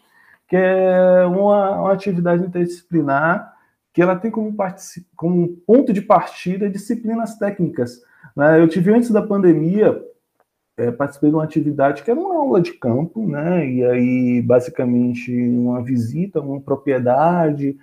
[0.47, 3.51] que é uma, uma atividade interdisciplinar
[3.91, 4.55] que ela tem como,
[5.15, 8.03] como ponto de partida disciplinas técnicas.
[8.35, 8.59] Né?
[8.61, 10.03] Eu tive antes da pandemia,
[10.77, 13.67] é, participei de uma atividade que era uma aula de campo, né?
[13.67, 17.75] e aí basicamente uma visita a uma propriedade,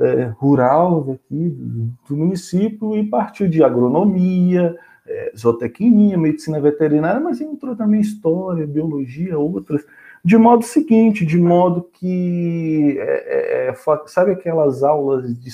[0.00, 4.76] é, rural daqui do, município e partiu de agronomia,
[5.06, 9.84] é, zootecnia, medicina veterinária, mas entrou também história, biologia, outras,
[10.24, 13.74] de modo seguinte, de modo que, é, é, é
[14.06, 15.50] sabe aquelas aulas de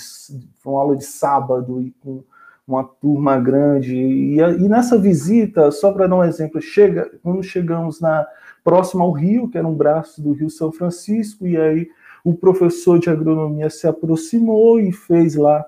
[0.65, 2.23] uma aula de sábado e com
[2.67, 7.99] uma turma grande, e, e nessa visita, só para dar um exemplo, chega, quando chegamos
[7.99, 8.25] na
[8.63, 11.89] próxima ao rio, que era um braço do Rio São Francisco, e aí
[12.23, 15.65] o professor de agronomia se aproximou e fez lá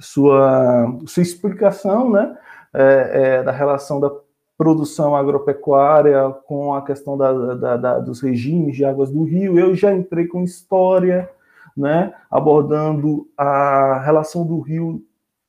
[0.00, 2.36] sua, sua explicação né,
[2.74, 4.10] é, é, da relação da
[4.56, 9.58] produção agropecuária com a questão da, da, da, dos regimes de águas do rio.
[9.58, 11.28] Eu já entrei com história,
[11.76, 15.04] né, abordando a relação do rio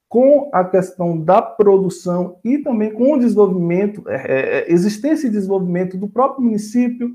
[0.10, 5.98] com a questão da produção e também com o desenvolvimento, é, é, existência e desenvolvimento
[5.98, 7.12] do próprio município,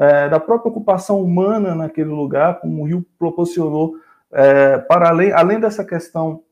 [0.00, 3.96] é, da própria ocupação humana naquele lugar, como o Rio proporcionou,
[4.32, 6.42] é, para além, além dessa questão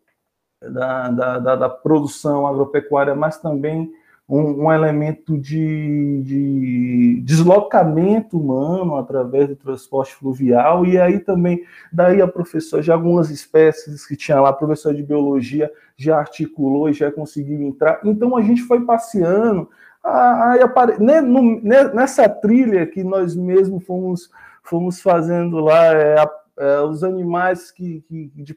[0.61, 3.91] da, da, da, da produção agropecuária, mas também
[4.29, 12.21] um, um elemento de, de, deslocamento humano através do transporte fluvial, e aí também, daí
[12.21, 16.93] a professora, de algumas espécies que tinha lá, a professora de biologia já articulou e
[16.93, 19.71] já conseguiu entrar, então a gente foi passeando,
[20.05, 20.97] Aí apare...
[21.93, 24.31] nessa trilha que nós mesmos fomos,
[24.63, 26.17] fomos fazendo lá, é,
[26.59, 28.57] é, os animais que, que, de,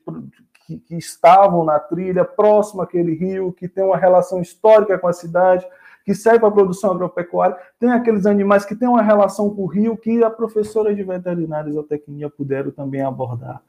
[0.66, 5.14] que, que, estavam na trilha, próximo àquele rio, que tem uma relação histórica com a
[5.14, 5.68] cidade,
[6.06, 9.68] que serve para a produção agropecuária, tem aqueles animais que têm uma relação com o
[9.68, 13.62] rio, que a professora de veterinária e zootecnia puderam também abordar.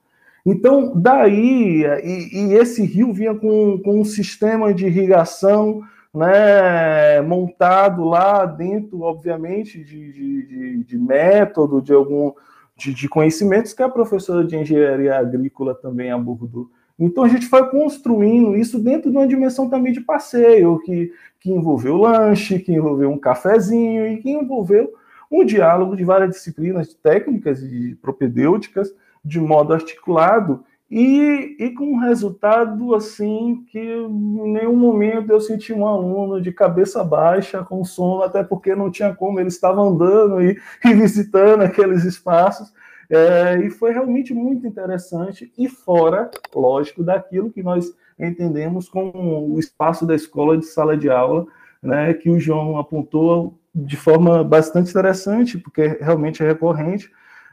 [0.45, 5.83] Então, daí, e, e esse rio vinha com, com um sistema de irrigação
[6.15, 12.33] né, montado lá dentro, obviamente, de, de, de, método, de algum
[12.77, 16.71] de, de, conhecimentos que a professora de engenharia agrícola também abordou.
[16.99, 21.51] Então a gente foi construindo isso dentro de uma dimensão também de passeio, que, que
[21.51, 24.93] envolveu lanche, que envolveu um cafezinho e que envolveu
[25.31, 28.95] um diálogo de várias disciplinas técnicas e propedêuticas
[29.25, 30.63] de modo articulado
[30.95, 36.53] e, e com um resultado assim que em nenhum momento eu senti um aluno de
[36.53, 41.62] cabeça baixa com sono, até porque não tinha como, ele estava andando e, e visitando
[41.62, 42.74] aqueles espaços.
[43.09, 49.59] É, e foi realmente muito interessante e fora, lógico, daquilo que nós entendemos como o
[49.59, 51.47] espaço da escola de sala de aula,
[51.82, 57.11] né, que o João apontou de forma bastante interessante, porque realmente é recorrente,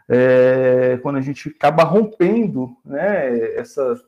[0.10, 4.02] é, quando a gente acaba rompendo né, essa,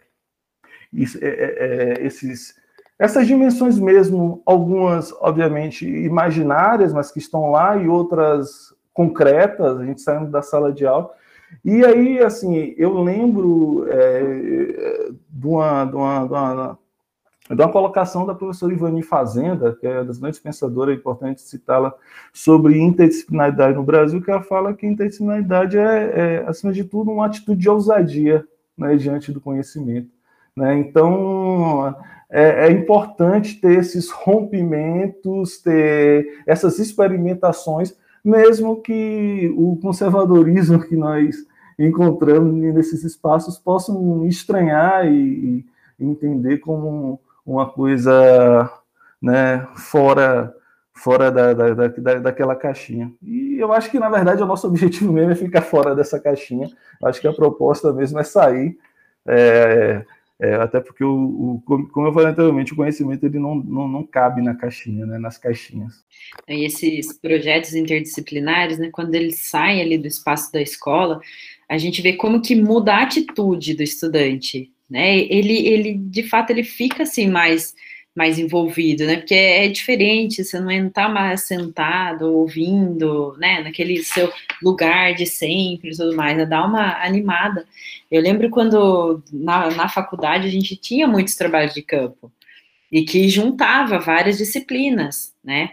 [0.93, 2.55] é, é, é, esses,
[2.97, 10.01] essas dimensões mesmo, algumas obviamente imaginárias, mas que estão lá, e outras concretas, a gente
[10.01, 11.11] saindo da sala de aula.
[11.63, 16.79] E aí, assim, eu lembro é, de, uma, de, uma, de, uma,
[17.55, 21.93] de uma colocação da professora Ivani Fazenda, que é das grandes pensadoras, é importante citá-la,
[22.33, 27.25] sobre interdisciplinaridade no Brasil, que ela fala que interdisciplinaridade é, é acima de tudo, uma
[27.25, 28.45] atitude de ousadia
[28.77, 30.09] né, diante do conhecimento.
[30.55, 30.77] Né?
[30.79, 31.95] Então,
[32.29, 41.35] é, é, importante ter esses rompimentos, ter essas experimentações, mesmo que o conservadorismo que nós
[41.77, 45.65] encontramos nesses espaços possam estranhar e,
[45.99, 48.69] e entender como uma coisa
[49.21, 50.53] né, fora
[50.93, 53.11] fora da, da, da, daquela caixinha.
[53.23, 56.69] E eu acho que, na verdade, o nosso objetivo mesmo é ficar fora dessa caixinha.
[57.03, 58.77] Acho que a proposta mesmo é sair.
[59.27, 60.05] É,
[60.39, 64.03] é, até porque, o, o, como eu falei anteriormente, o conhecimento ele não, não, não
[64.03, 66.03] cabe na caixinha, né, nas caixinhas.
[66.47, 71.21] E esses projetos interdisciplinares, né, quando eles saem ali do espaço da escola,
[71.69, 75.17] a gente vê como que muda a atitude do estudante, né?
[75.17, 77.73] Ele, ele de fato, ele fica assim mais
[78.13, 79.17] mais envolvido, né?
[79.17, 83.61] Porque é, diferente, você não está mais sentado, ouvindo, né?
[83.61, 84.29] Naquele seu
[84.61, 86.45] lugar de sempre tudo mais, né?
[86.45, 87.65] dá uma animada.
[88.11, 92.31] Eu lembro quando na, na faculdade a gente tinha muitos trabalhos de campo
[92.91, 95.71] e que juntava várias disciplinas, né?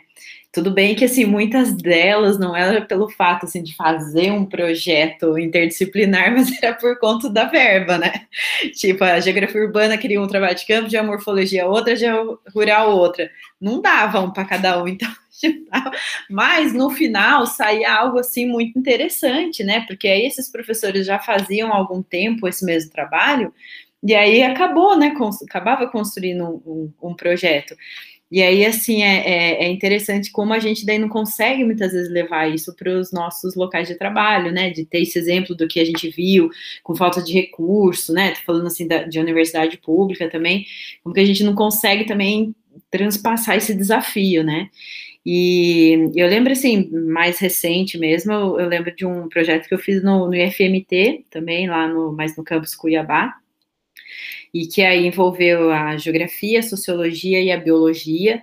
[0.51, 5.39] Tudo bem que, assim, muitas delas não era pelo fato, assim, de fazer um projeto
[5.39, 8.27] interdisciplinar, mas era por conta da verba, né?
[8.75, 13.31] Tipo, a geografia urbana queria um trabalho de campo, a morfologia outra, a rural outra.
[13.61, 15.09] Não dava um para cada um, então...
[16.31, 19.85] Mas, no final, saía algo, assim, muito interessante, né?
[19.87, 23.53] Porque aí esses professores já faziam há algum tempo esse mesmo trabalho,
[24.03, 25.15] e aí acabou, né?
[25.49, 27.77] Acabava construindo um, um, um projeto.
[28.31, 32.11] E aí, assim, é, é, é, interessante como a gente daí não consegue muitas vezes
[32.11, 34.71] levar isso para os nossos locais de trabalho, né?
[34.71, 36.51] De ter esse exemplo do que a gente viu
[36.83, 38.33] com falta de recurso, né?
[38.33, 40.67] Tô falando assim da, de universidade pública também,
[41.03, 42.55] como que a gente não consegue também
[42.91, 44.69] transpassar esse desafio, né?
[45.25, 49.79] E eu lembro, assim, mais recente mesmo, eu, eu lembro de um projeto que eu
[49.79, 53.35] fiz no, no IFMT, também lá no, mais no campus Cuiabá,
[54.53, 58.43] e que aí envolveu a geografia, a sociologia e a biologia.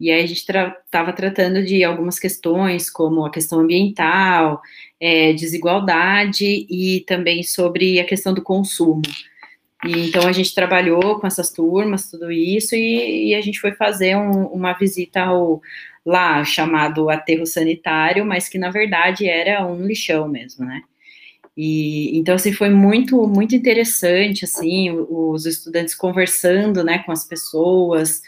[0.00, 4.60] E aí a gente estava tra tratando de algumas questões, como a questão ambiental,
[5.00, 9.02] é, desigualdade e também sobre a questão do consumo.
[9.84, 13.72] E, então a gente trabalhou com essas turmas, tudo isso, e, e a gente foi
[13.72, 15.60] fazer um, uma visita ao
[16.04, 20.82] lá chamado aterro sanitário, mas que na verdade era um lixão mesmo, né?
[21.56, 28.20] E então assim foi muito muito interessante assim os estudantes conversando né com as pessoas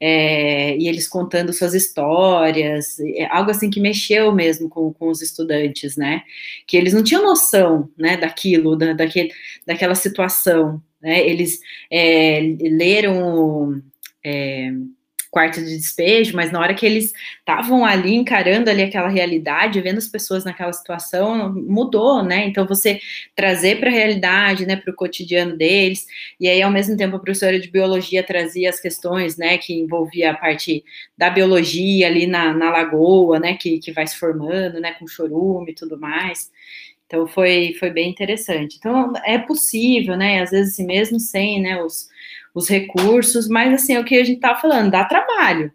[0.00, 5.22] é, e eles contando suas histórias é algo assim que mexeu mesmo com, com os
[5.22, 6.22] estudantes né?
[6.66, 9.30] Que eles não tinham noção né daquilo da, daquele,
[9.64, 11.24] daquela situação né?
[11.26, 11.60] Eles
[11.90, 13.82] é, leram
[14.24, 14.72] é,
[15.32, 19.96] quarto de despejo, mas na hora que eles estavam ali encarando ali aquela realidade, vendo
[19.96, 22.44] as pessoas naquela situação, mudou, né?
[22.46, 23.00] Então você
[23.34, 26.06] trazer para a realidade, né, para o cotidiano deles,
[26.38, 30.32] e aí ao mesmo tempo a professora de biologia trazia as questões, né, que envolvia
[30.32, 30.84] a parte
[31.16, 35.72] da biologia ali na, na lagoa, né, que, que vai se formando, né, com chorume
[35.72, 36.50] e tudo mais.
[37.06, 38.76] Então foi, foi bem interessante.
[38.78, 40.40] Então é possível, né?
[40.42, 42.08] Às vezes assim, mesmo sem, né, os
[42.54, 45.72] os recursos, mas assim, é o que a gente tá falando, dá trabalho.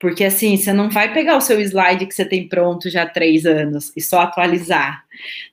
[0.00, 3.08] Porque assim, você não vai pegar o seu slide que você tem pronto já há
[3.08, 5.04] três anos e só atualizar,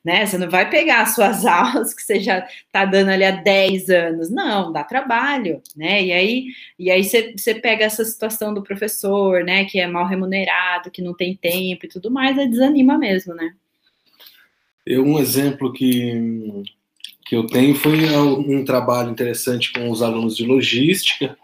[0.03, 0.23] né?
[0.23, 3.89] Você não vai pegar as suas aulas que você já está dando ali há 10
[3.89, 4.29] anos.
[4.29, 6.03] Não, dá trabalho, né?
[6.03, 6.45] E aí,
[6.77, 9.65] e aí você, você pega essa situação do professor, né?
[9.65, 13.51] Que é mal remunerado, que não tem tempo e tudo mais, desanima mesmo, né?
[14.85, 16.63] Eu, um exemplo que,
[17.25, 21.35] que eu tenho foi um trabalho interessante com os alunos de logística,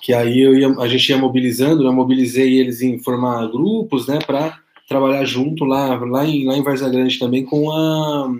[0.00, 4.20] que aí eu ia, a gente ia mobilizando, eu mobilizei eles em formar grupos, né,
[4.24, 8.30] para trabalhar junto lá, lá em, lá em Varza Grande também com a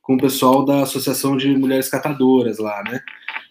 [0.00, 3.00] com o pessoal da Associação de Mulheres Catadoras lá, né?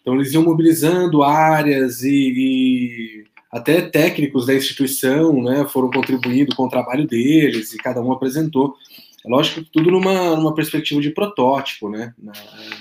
[0.02, 6.66] Então eles iam mobilizando áreas e, e até técnicos da instituição, né, foram contribuindo com
[6.66, 8.76] o trabalho deles e cada um apresentou.
[9.26, 12.14] É lógico que tudo numa, numa perspectiva de protótipo, né?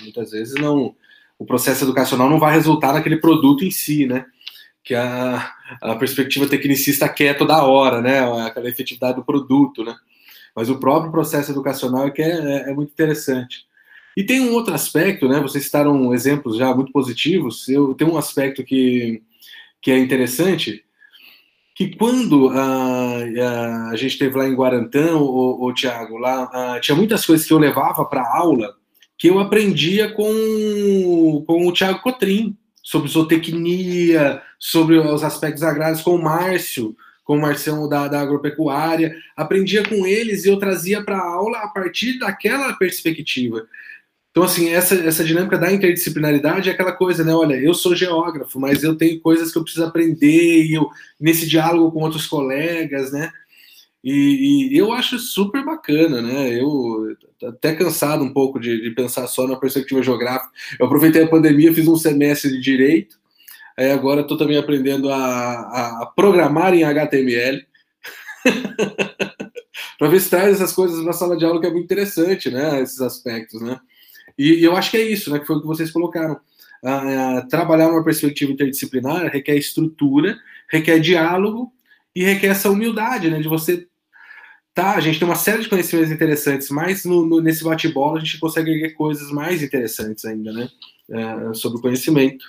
[0.01, 0.95] Muitas vezes não,
[1.37, 4.25] o processo educacional não vai resultar naquele produto em si, né?
[4.83, 8.19] Que a, a perspectiva tecnicista quer toda hora, né?
[8.45, 9.95] Aquela efetividade do produto, né?
[10.55, 13.65] mas o próprio processo educacional é que é, é, é muito interessante.
[14.15, 15.39] E tem um outro aspecto, né?
[15.39, 17.67] Vocês citaram exemplos já muito positivos.
[17.69, 19.23] Eu tenho um aspecto que,
[19.81, 20.83] que é interessante,
[21.75, 26.79] que quando a, a, a gente esteve lá em Guarantã, o, o Tiago, lá a,
[26.79, 28.75] tinha muitas coisas que eu levava para aula
[29.21, 36.15] que eu aprendia com, com o Tiago Cotrim, sobre zootecnia, sobre os aspectos agrários com
[36.15, 41.19] o Márcio, com o Marcião da, da agropecuária, aprendia com eles e eu trazia para
[41.19, 43.67] aula a partir daquela perspectiva.
[44.31, 47.35] Então, assim, essa, essa dinâmica da interdisciplinaridade é aquela coisa, né?
[47.35, 51.45] Olha, eu sou geógrafo, mas eu tenho coisas que eu preciso aprender, e eu, nesse
[51.45, 53.29] diálogo com outros colegas, né?
[54.03, 56.49] E, e eu acho super bacana, né?
[56.59, 57.15] Eu
[57.45, 60.49] até cansado um pouco de, de, pensar só na perspectiva geográfica.
[60.79, 63.17] Eu aproveitei a pandemia, fiz um semestre de direito,
[63.77, 67.65] aí agora estou também aprendendo a, a, programar em HTML.
[69.99, 72.81] para ver se traz essas coisas na sala de aula que é muito interessante, né?
[72.81, 73.79] Esses aspectos, né?
[74.37, 75.39] E, e, eu acho que é isso, né?
[75.39, 76.39] Que foi o que vocês colocaram.
[76.83, 80.35] Ah, trabalhar uma perspectiva interdisciplinar requer estrutura,
[80.67, 81.71] requer diálogo
[82.15, 83.39] e requer essa humildade, né?
[83.39, 83.87] De você
[84.73, 88.19] tá, a gente tem uma série de conhecimentos interessantes, mas no, no, nesse bate-bola a
[88.19, 90.69] gente consegue ver coisas mais interessantes ainda, né?
[91.09, 92.45] É, sobre o conhecimento.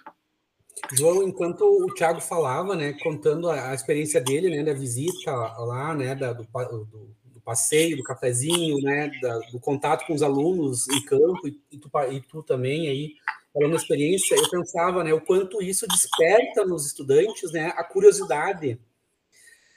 [0.93, 5.95] João, enquanto o Thiago falava, né, contando a, a experiência dele, né, da visita lá,
[5.95, 11.05] né, da, do, do passeio, do cafezinho, né, da, do contato com os alunos em
[11.05, 13.15] campo, e, e, tu, e tu também aí,
[13.53, 18.81] falando experiência, eu pensava, né, o quanto isso desperta nos estudantes, né, a curiosidade,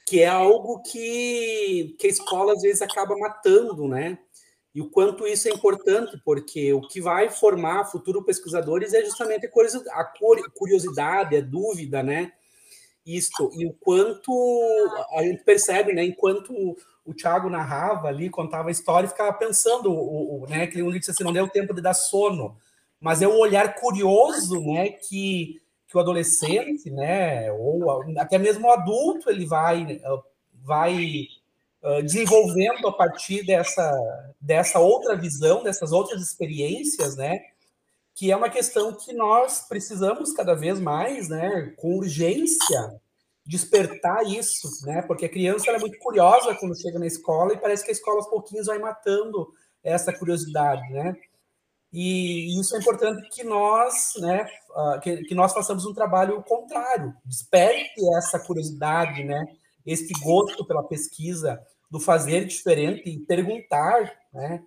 [0.07, 4.17] que é algo que, que a escola às vezes acaba matando, né,
[4.73, 9.47] e o quanto isso é importante, porque o que vai formar futuros pesquisadores é justamente
[9.47, 10.03] a
[10.53, 12.31] curiosidade, a dúvida, né,
[13.05, 14.31] isto, e o quanto
[15.13, 19.91] a gente percebe, né, enquanto o Thiago narrava ali, contava a história e ficava pensando,
[19.91, 22.57] o, o, né, que um disse assim, não deu tempo de dar sono,
[22.99, 28.71] mas é um olhar curioso, né, que, que o adolescente, né, ou até mesmo o
[28.71, 30.01] adulto, ele vai,
[30.63, 31.27] vai
[31.83, 33.91] uh, desenvolvendo a partir dessa,
[34.41, 37.39] dessa outra visão, dessas outras experiências, né,
[38.15, 42.99] que é uma questão que nós precisamos cada vez mais, né, com urgência,
[43.45, 45.03] despertar isso, né?
[45.03, 48.17] Porque a criança é muito curiosa quando chega na escola e parece que a escola
[48.17, 49.47] aos pouquinhos vai matando
[49.83, 51.15] essa curiosidade, né?
[51.93, 57.13] E isso é importante que nós, né, ah, que, que nós façamos um trabalho contrário,
[57.23, 59.45] desperte essa curiosidade, né,
[59.85, 61.57] este gosto pela pesquisa,
[61.89, 64.61] do fazer diferente e perguntar, né,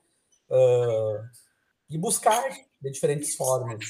[0.49, 1.21] uh,
[1.91, 2.49] e buscar
[2.81, 3.85] de diferentes formas.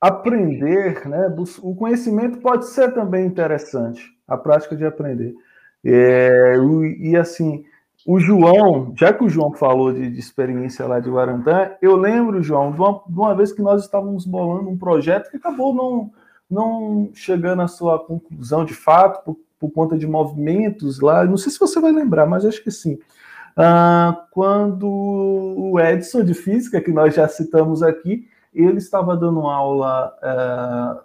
[0.00, 1.28] Aprender, né,
[1.60, 5.34] o conhecimento pode ser também interessante a prática de aprender.
[5.84, 6.54] É,
[7.00, 7.64] e assim,
[8.06, 12.42] o João, já que o João falou de, de, experiência lá de Guarantã, eu lembro,
[12.42, 16.10] João, de uma, de uma, vez que nós estávamos bolando um projeto que acabou não,
[16.50, 21.24] não chegando à sua conclusão de fato, por, por conta de movimentos lá.
[21.24, 22.98] Não sei se você vai lembrar, mas acho que sim.
[23.56, 30.12] Ah, quando o Edson de Física, que nós já citamos aqui, ele estava dando aula.
[30.22, 31.00] Ah,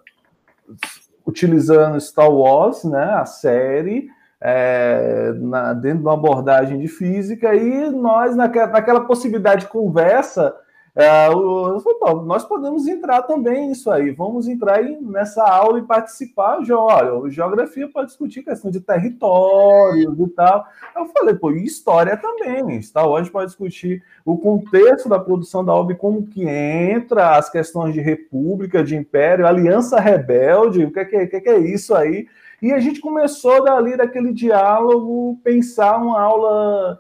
[1.27, 4.07] utilizando Star Wars, né, a série,
[4.39, 10.55] é, na, dentro de uma abordagem de física, e nós, naquela, naquela possibilidade de conversa,
[10.99, 11.79] é, o,
[12.25, 16.57] nós podemos entrar também nisso aí, vamos entrar nessa aula e participar.
[16.71, 20.65] Olha, geografia pode discutir questão de territórios e tal.
[20.95, 22.81] Eu falei, pô, e história também.
[22.81, 27.93] Star Wars pode discutir o contexto da produção da obra, como que entra, as questões
[27.93, 32.25] de república, de império, aliança rebelde, o que é, que é, que é isso aí.
[32.59, 36.99] E a gente começou dali, daquele diálogo, pensar uma aula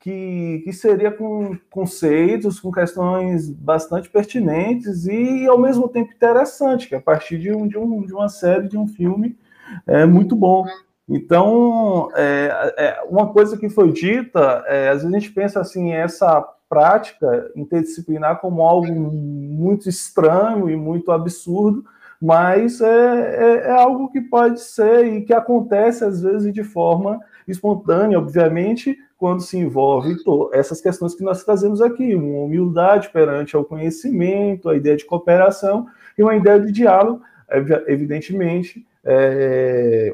[0.00, 6.94] que, que seria com conceitos, com questões bastante pertinentes e, ao mesmo tempo, interessante, que
[6.94, 9.36] é a partir de, um, de, um, de uma série, de um filme
[9.86, 10.64] é muito bom.
[11.08, 15.92] Então, é, é, uma coisa que foi dita, é, às vezes a gente pensa assim,
[15.92, 21.82] essa prática interdisciplinar como algo muito estranho e muito absurdo,
[22.20, 27.20] mas é, é, é, algo que pode ser e que acontece às vezes de forma
[27.46, 30.16] espontânea, obviamente, quando se envolve
[30.52, 35.86] essas questões que nós trazemos aqui, uma humildade perante ao conhecimento, a ideia de cooperação
[36.16, 37.20] e uma ideia de diálogo,
[37.88, 40.12] evidentemente, é,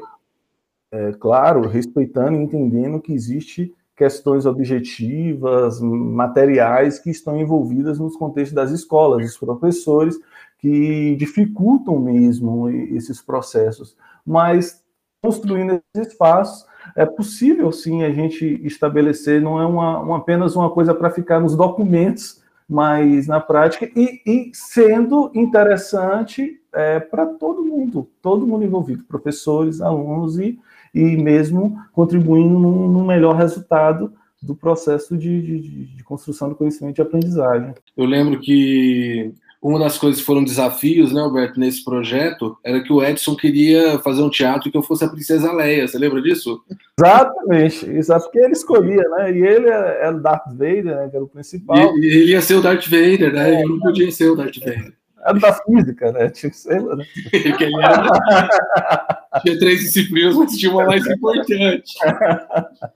[0.91, 8.55] é, claro, respeitando e entendendo que existe questões objetivas, materiais que estão envolvidas nos contextos
[8.55, 10.17] das escolas, dos professores,
[10.57, 13.95] que dificultam mesmo esses processos,
[14.25, 14.83] mas
[15.21, 16.65] construindo esses espaços
[16.95, 21.41] é possível sim a gente estabelecer, não é uma, uma apenas uma coisa para ficar
[21.41, 28.63] nos documentos, mas na prática, e, e sendo interessante é, para todo mundo, todo mundo
[28.63, 30.57] envolvido, professores, alunos e,
[30.93, 37.01] e mesmo contribuindo num, melhor resultado do processo de, de, de, construção do conhecimento e
[37.01, 37.73] aprendizagem.
[37.95, 39.33] Eu lembro que
[39.67, 43.97] uma das coisas que foram desafios, né, Alberto, nesse projeto, era que o Edson queria
[43.97, 45.87] fazer um teatro que eu fosse a Princesa Leia.
[45.87, 46.61] Você lembra disso?
[46.99, 49.31] Exatamente, exato, porque ele escolhia, né?
[49.31, 51.97] E ele era o Darth Vader, né, que era o principal.
[51.97, 53.55] E, e ele ia ser o Darth Vader, né?
[53.55, 54.93] É, eu não podia ser o Darth Vader.
[55.25, 56.29] Era da física, né?
[56.29, 57.03] Tinha que ser, né?
[57.33, 59.41] ele era...
[59.41, 61.95] tinha três disciplinas, mas tinha uma mais importante.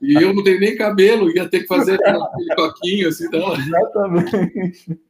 [0.00, 3.54] E eu não tenho nem cabelo, ia ter que fazer aquele coquinho, assim, não.
[3.54, 5.00] Exatamente.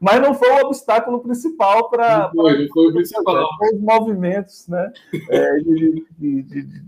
[0.00, 2.30] Mas não foi o obstáculo principal para.
[2.34, 3.48] Não foi, não foi o principal.
[3.72, 4.92] Os movimentos, né?
[5.30, 6.82] É, de, de, de,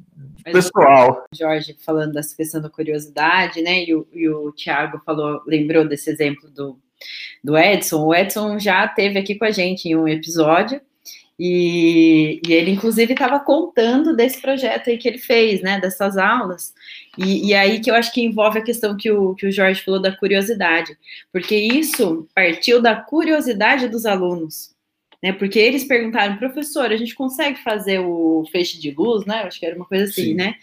[0.44, 1.24] pessoal.
[1.32, 3.84] Jorge falando dessa questão da curiosidade, né?
[3.84, 6.78] E o, e o Tiago falou, lembrou desse exemplo do
[7.42, 8.04] do Edson.
[8.04, 10.80] O Edson já teve aqui com a gente em um episódio.
[11.38, 16.72] E, e ele, inclusive, estava contando desse projeto aí que ele fez, né, dessas aulas.
[17.18, 19.82] E, e, aí que eu acho que envolve a questão que o, que o Jorge
[19.82, 20.96] falou da curiosidade,
[21.32, 24.74] porque isso partiu da curiosidade dos alunos,
[25.22, 25.32] né?
[25.32, 29.42] Porque eles perguntaram, professor, a gente consegue fazer o feixe de luz, né?
[29.42, 30.34] Eu acho que era uma coisa assim, Sim.
[30.34, 30.54] né?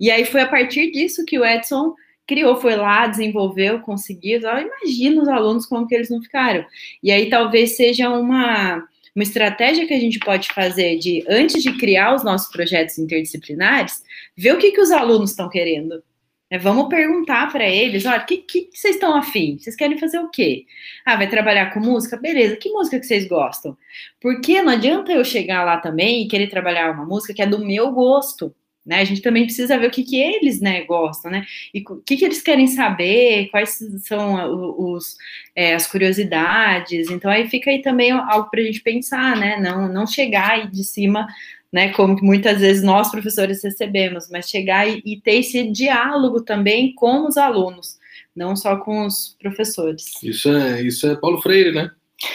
[0.00, 1.94] E aí foi a partir disso que o Edson
[2.28, 4.40] criou, foi lá, desenvolveu, conseguiu.
[4.40, 6.64] Imagina os alunos como que eles não ficaram.
[7.02, 11.72] E aí talvez seja uma, uma estratégia que a gente pode fazer de, antes de
[11.78, 14.02] criar os nossos projetos interdisciplinares,
[14.36, 16.02] ver o que, que os alunos estão querendo.
[16.50, 19.58] É, vamos perguntar para eles, olha, o que, que, vocês estão afim?
[19.58, 20.64] Vocês querem fazer o quê?
[21.04, 22.16] Ah, vai trabalhar com música?
[22.16, 23.76] Beleza, que música que vocês gostam?
[24.20, 27.58] Porque não adianta eu chegar lá também e querer trabalhar uma música que é do
[27.64, 28.54] meu gosto.
[28.88, 29.00] Né?
[29.00, 31.44] A gente também precisa ver o que, que eles né, gostam, né?
[31.74, 35.14] E o que, que eles querem saber, quais são os,
[35.54, 37.10] é, as curiosidades.
[37.10, 39.60] Então, aí fica aí também algo para a gente pensar, né?
[39.60, 41.26] Não, não chegar aí de cima,
[41.70, 41.90] né?
[41.90, 47.28] Como muitas vezes nós, professores, recebemos, mas chegar e, e ter esse diálogo também com
[47.28, 47.98] os alunos,
[48.34, 50.14] não só com os professores.
[50.22, 51.90] Isso é, isso é Paulo Freire, né?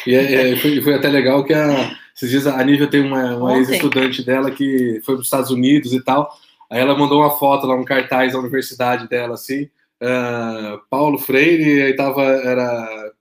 [0.05, 3.35] E é, é, foi, foi, até legal que a, esses dias a Nívia tem uma,
[3.35, 6.31] uma ex-estudante dela que foi para os Estados Unidos e tal.
[6.69, 9.69] Aí ela mandou uma foto lá, um cartaz da universidade dela, assim,
[10.01, 13.11] uh, Paulo Freire, aí tava, era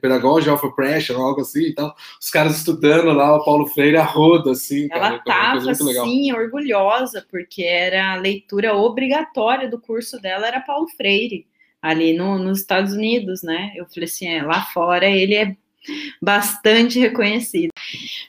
[0.00, 1.94] Pedagogy of Oppression, algo assim e tal.
[2.20, 4.88] Os caras estudando lá o Paulo Freire a roda, assim.
[4.90, 10.88] Ela cara, tava, assim, orgulhosa, porque era a leitura obrigatória do curso dela, era Paulo
[10.96, 11.46] Freire,
[11.82, 13.72] ali no, nos Estados Unidos, né?
[13.76, 15.56] Eu falei assim, é, lá fora ele é
[16.20, 17.70] bastante reconhecido.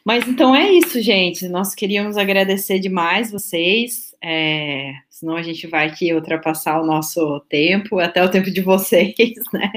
[0.09, 1.47] Mas então é isso, gente.
[1.47, 4.15] Nós queríamos agradecer demais vocês.
[4.19, 9.13] É, senão a gente vai aqui ultrapassar o nosso tempo, até o tempo de vocês,
[9.53, 9.71] né?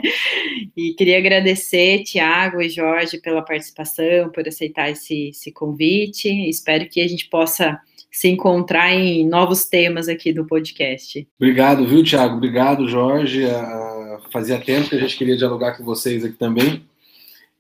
[0.74, 6.30] E queria agradecer, Tiago e Jorge, pela participação, por aceitar esse, esse convite.
[6.48, 7.78] Espero que a gente possa
[8.10, 11.28] se encontrar em novos temas aqui do podcast.
[11.38, 12.36] Obrigado, viu, Tiago?
[12.36, 13.42] Obrigado, Jorge.
[14.32, 16.82] Fazia tempo que a gente queria dialogar com vocês aqui também.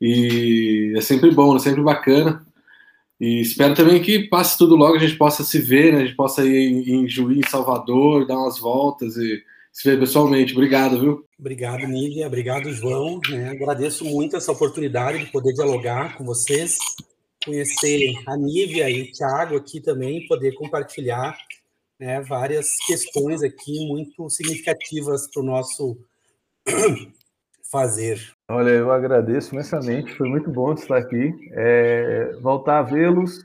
[0.00, 2.42] E é sempre bom, é sempre bacana.
[3.22, 6.00] E espero também que passe tudo logo, a gente possa se ver, né?
[6.00, 9.40] a gente possa ir em, em Juí, em Salvador, dar umas voltas e
[9.72, 10.52] se ver pessoalmente.
[10.52, 11.24] Obrigado, viu?
[11.38, 12.26] Obrigado, Nívia.
[12.26, 13.20] Obrigado, João.
[13.30, 13.50] Né?
[13.50, 16.78] Agradeço muito essa oportunidade de poder dialogar com vocês,
[17.44, 21.38] conhecer a Nívia e o Thiago aqui também, poder compartilhar
[22.00, 25.96] né, várias questões aqui muito significativas para o nosso
[27.70, 28.20] fazer.
[28.54, 31.34] Olha, eu agradeço imensamente, foi muito bom estar aqui.
[31.52, 33.40] É, voltar a vê-los,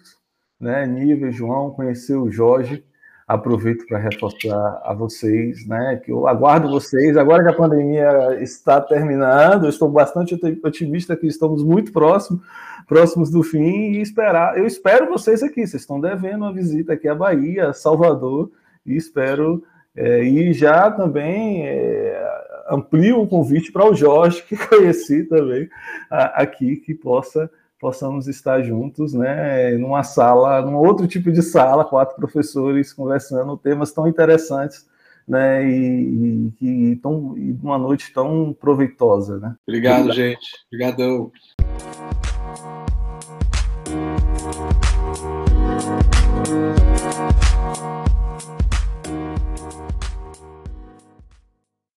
[0.59, 2.83] né, Nível, João, conhecer o Jorge.
[3.25, 7.15] Aproveito para reforçar a vocês, né, que eu aguardo vocês.
[7.15, 12.41] Agora que a pandemia está terminando, estou bastante otimista que estamos muito próximos,
[12.85, 14.57] próximos do fim e esperar.
[14.57, 15.65] Eu espero vocês aqui.
[15.65, 18.51] Vocês estão devendo uma visita aqui à Bahia, Salvador,
[18.85, 19.63] e espero
[19.95, 25.69] é, e já também é, amplio o convite para o Jorge, que conheci também
[26.09, 27.49] aqui, que possa
[27.79, 33.91] possamos estar juntos, né, numa sala, num outro tipo de sala, quatro professores conversando temas
[33.91, 34.87] tão interessantes,
[35.27, 39.55] né, e, e, e, tão, e uma noite tão proveitosa, né.
[39.67, 40.15] Obrigado, Obrigado.
[40.15, 40.49] gente.
[40.71, 41.31] Obrigadão.